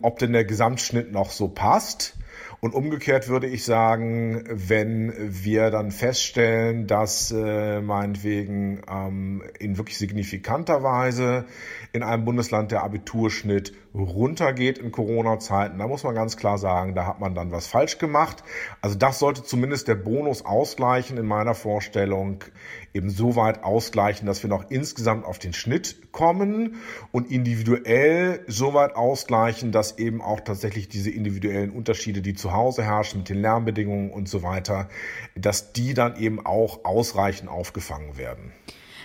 ob 0.00 0.18
denn 0.18 0.32
der 0.32 0.44
Gesamtschnitt 0.44 1.12
noch 1.12 1.30
so 1.30 1.48
passt. 1.48 2.16
Und 2.60 2.74
umgekehrt 2.74 3.28
würde 3.28 3.46
ich 3.46 3.64
sagen, 3.64 4.44
wenn 4.50 5.14
wir 5.16 5.70
dann 5.70 5.90
feststellen, 5.90 6.86
dass 6.86 7.30
äh, 7.30 7.80
meinetwegen 7.80 8.82
ähm, 8.86 9.42
in 9.58 9.78
wirklich 9.78 9.96
signifikanter 9.96 10.82
Weise 10.82 11.46
in 11.94 12.02
einem 12.02 12.26
Bundesland 12.26 12.70
der 12.70 12.82
Abiturschnitt 12.82 13.72
runtergeht 13.94 14.76
in 14.76 14.92
Corona-Zeiten, 14.92 15.78
da 15.78 15.88
muss 15.88 16.04
man 16.04 16.14
ganz 16.14 16.36
klar 16.36 16.58
sagen, 16.58 16.94
da 16.94 17.06
hat 17.06 17.18
man 17.18 17.34
dann 17.34 17.50
was 17.50 17.66
falsch 17.66 17.96
gemacht. 17.96 18.44
Also 18.82 18.96
das 18.96 19.18
sollte 19.18 19.42
zumindest 19.42 19.88
der 19.88 19.94
Bonus 19.94 20.44
ausgleichen 20.44 21.16
in 21.16 21.26
meiner 21.26 21.54
Vorstellung, 21.54 22.44
eben 22.92 23.08
so 23.10 23.36
weit 23.36 23.64
ausgleichen, 23.64 24.26
dass 24.26 24.42
wir 24.42 24.50
noch 24.50 24.70
insgesamt 24.70 25.24
auf 25.24 25.38
den 25.38 25.52
Schnitt 25.52 26.12
kommen 26.12 26.76
und 27.12 27.30
individuell 27.30 28.44
so 28.48 28.74
weit 28.74 28.96
ausgleichen, 28.96 29.72
dass 29.72 29.98
eben 29.98 30.20
auch 30.20 30.40
tatsächlich 30.40 30.88
diese 30.88 31.10
individuellen 31.10 31.70
Unterschiede, 31.70 32.20
die 32.20 32.34
zu 32.34 32.49
Hause 32.52 32.84
herrschen 32.84 33.20
mit 33.20 33.28
den 33.28 33.40
Lärmbedingungen 33.40 34.10
und 34.10 34.28
so 34.28 34.42
weiter, 34.42 34.88
dass 35.34 35.72
die 35.72 35.94
dann 35.94 36.16
eben 36.16 36.44
auch 36.44 36.84
ausreichend 36.84 37.48
aufgefangen 37.48 38.16
werden. 38.16 38.52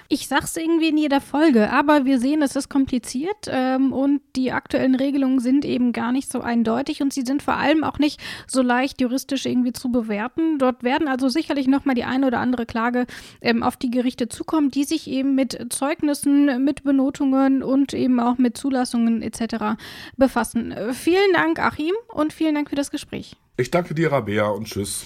Ich 0.08 0.28
sag's 0.28 0.56
irgendwie 0.56 0.90
in 0.90 0.98
jeder 0.98 1.20
Folge, 1.20 1.72
aber 1.72 2.06
wir 2.06 2.20
sehen, 2.20 2.44
es 2.44 2.56
ist 2.56 2.70
kompliziert 2.70 3.48
ähm, 3.48 3.92
und 3.92 4.22
die 4.36 4.52
aktuellen 4.52 4.94
Regelungen 4.94 5.40
sind 5.40 5.66
eben 5.66 5.94
gar 5.94 6.12
nicht 6.12 6.32
so 6.32 6.42
eindeutig 6.42 7.02
und 7.02 7.12
sie 7.12 7.24
sind 7.24 7.42
vor 7.42 7.56
allem 7.56 7.84
auch 7.84 7.98
nicht 7.98 8.22
so 8.46 8.62
leicht 8.62 9.02
juristisch 9.02 9.48
irgendwie 9.48 9.74
zu 9.74 9.92
bewerten. 9.92 10.60
Dort 10.60 10.84
werden 10.84 11.08
also 11.08 11.28
sicherlich 11.28 11.68
nochmal 11.68 11.96
die 11.96 12.04
eine 12.04 12.28
oder 12.28 12.40
andere 12.40 12.68
Klage 12.68 13.08
ähm, 13.42 13.64
auf 13.64 13.78
die 13.78 13.90
Gerichte 13.90 14.30
zukommen, 14.30 14.70
die 14.70 14.84
sich 14.84 15.10
eben 15.10 15.34
mit 15.34 15.74
Zeugnissen, 15.74 16.64
mit 16.64 16.84
Benotungen 16.84 17.64
und 17.64 17.96
eben 17.96 18.20
auch 18.20 18.38
mit 18.38 18.58
Zulassungen 18.58 19.24
etc. 19.24 19.78
befassen. 20.18 20.76
Vielen 20.94 21.34
Dank, 21.34 21.60
Achim, 21.60 21.94
und 22.10 22.32
vielen 22.32 22.54
Dank 22.54 22.70
für 22.70 22.76
das 22.76 22.92
Gespräch. 22.92 23.36
Ich 23.58 23.72
danke 23.72 23.96
dir, 23.96 24.12
Rabea, 24.12 24.48
und 24.50 24.68
tschüss. 24.68 25.06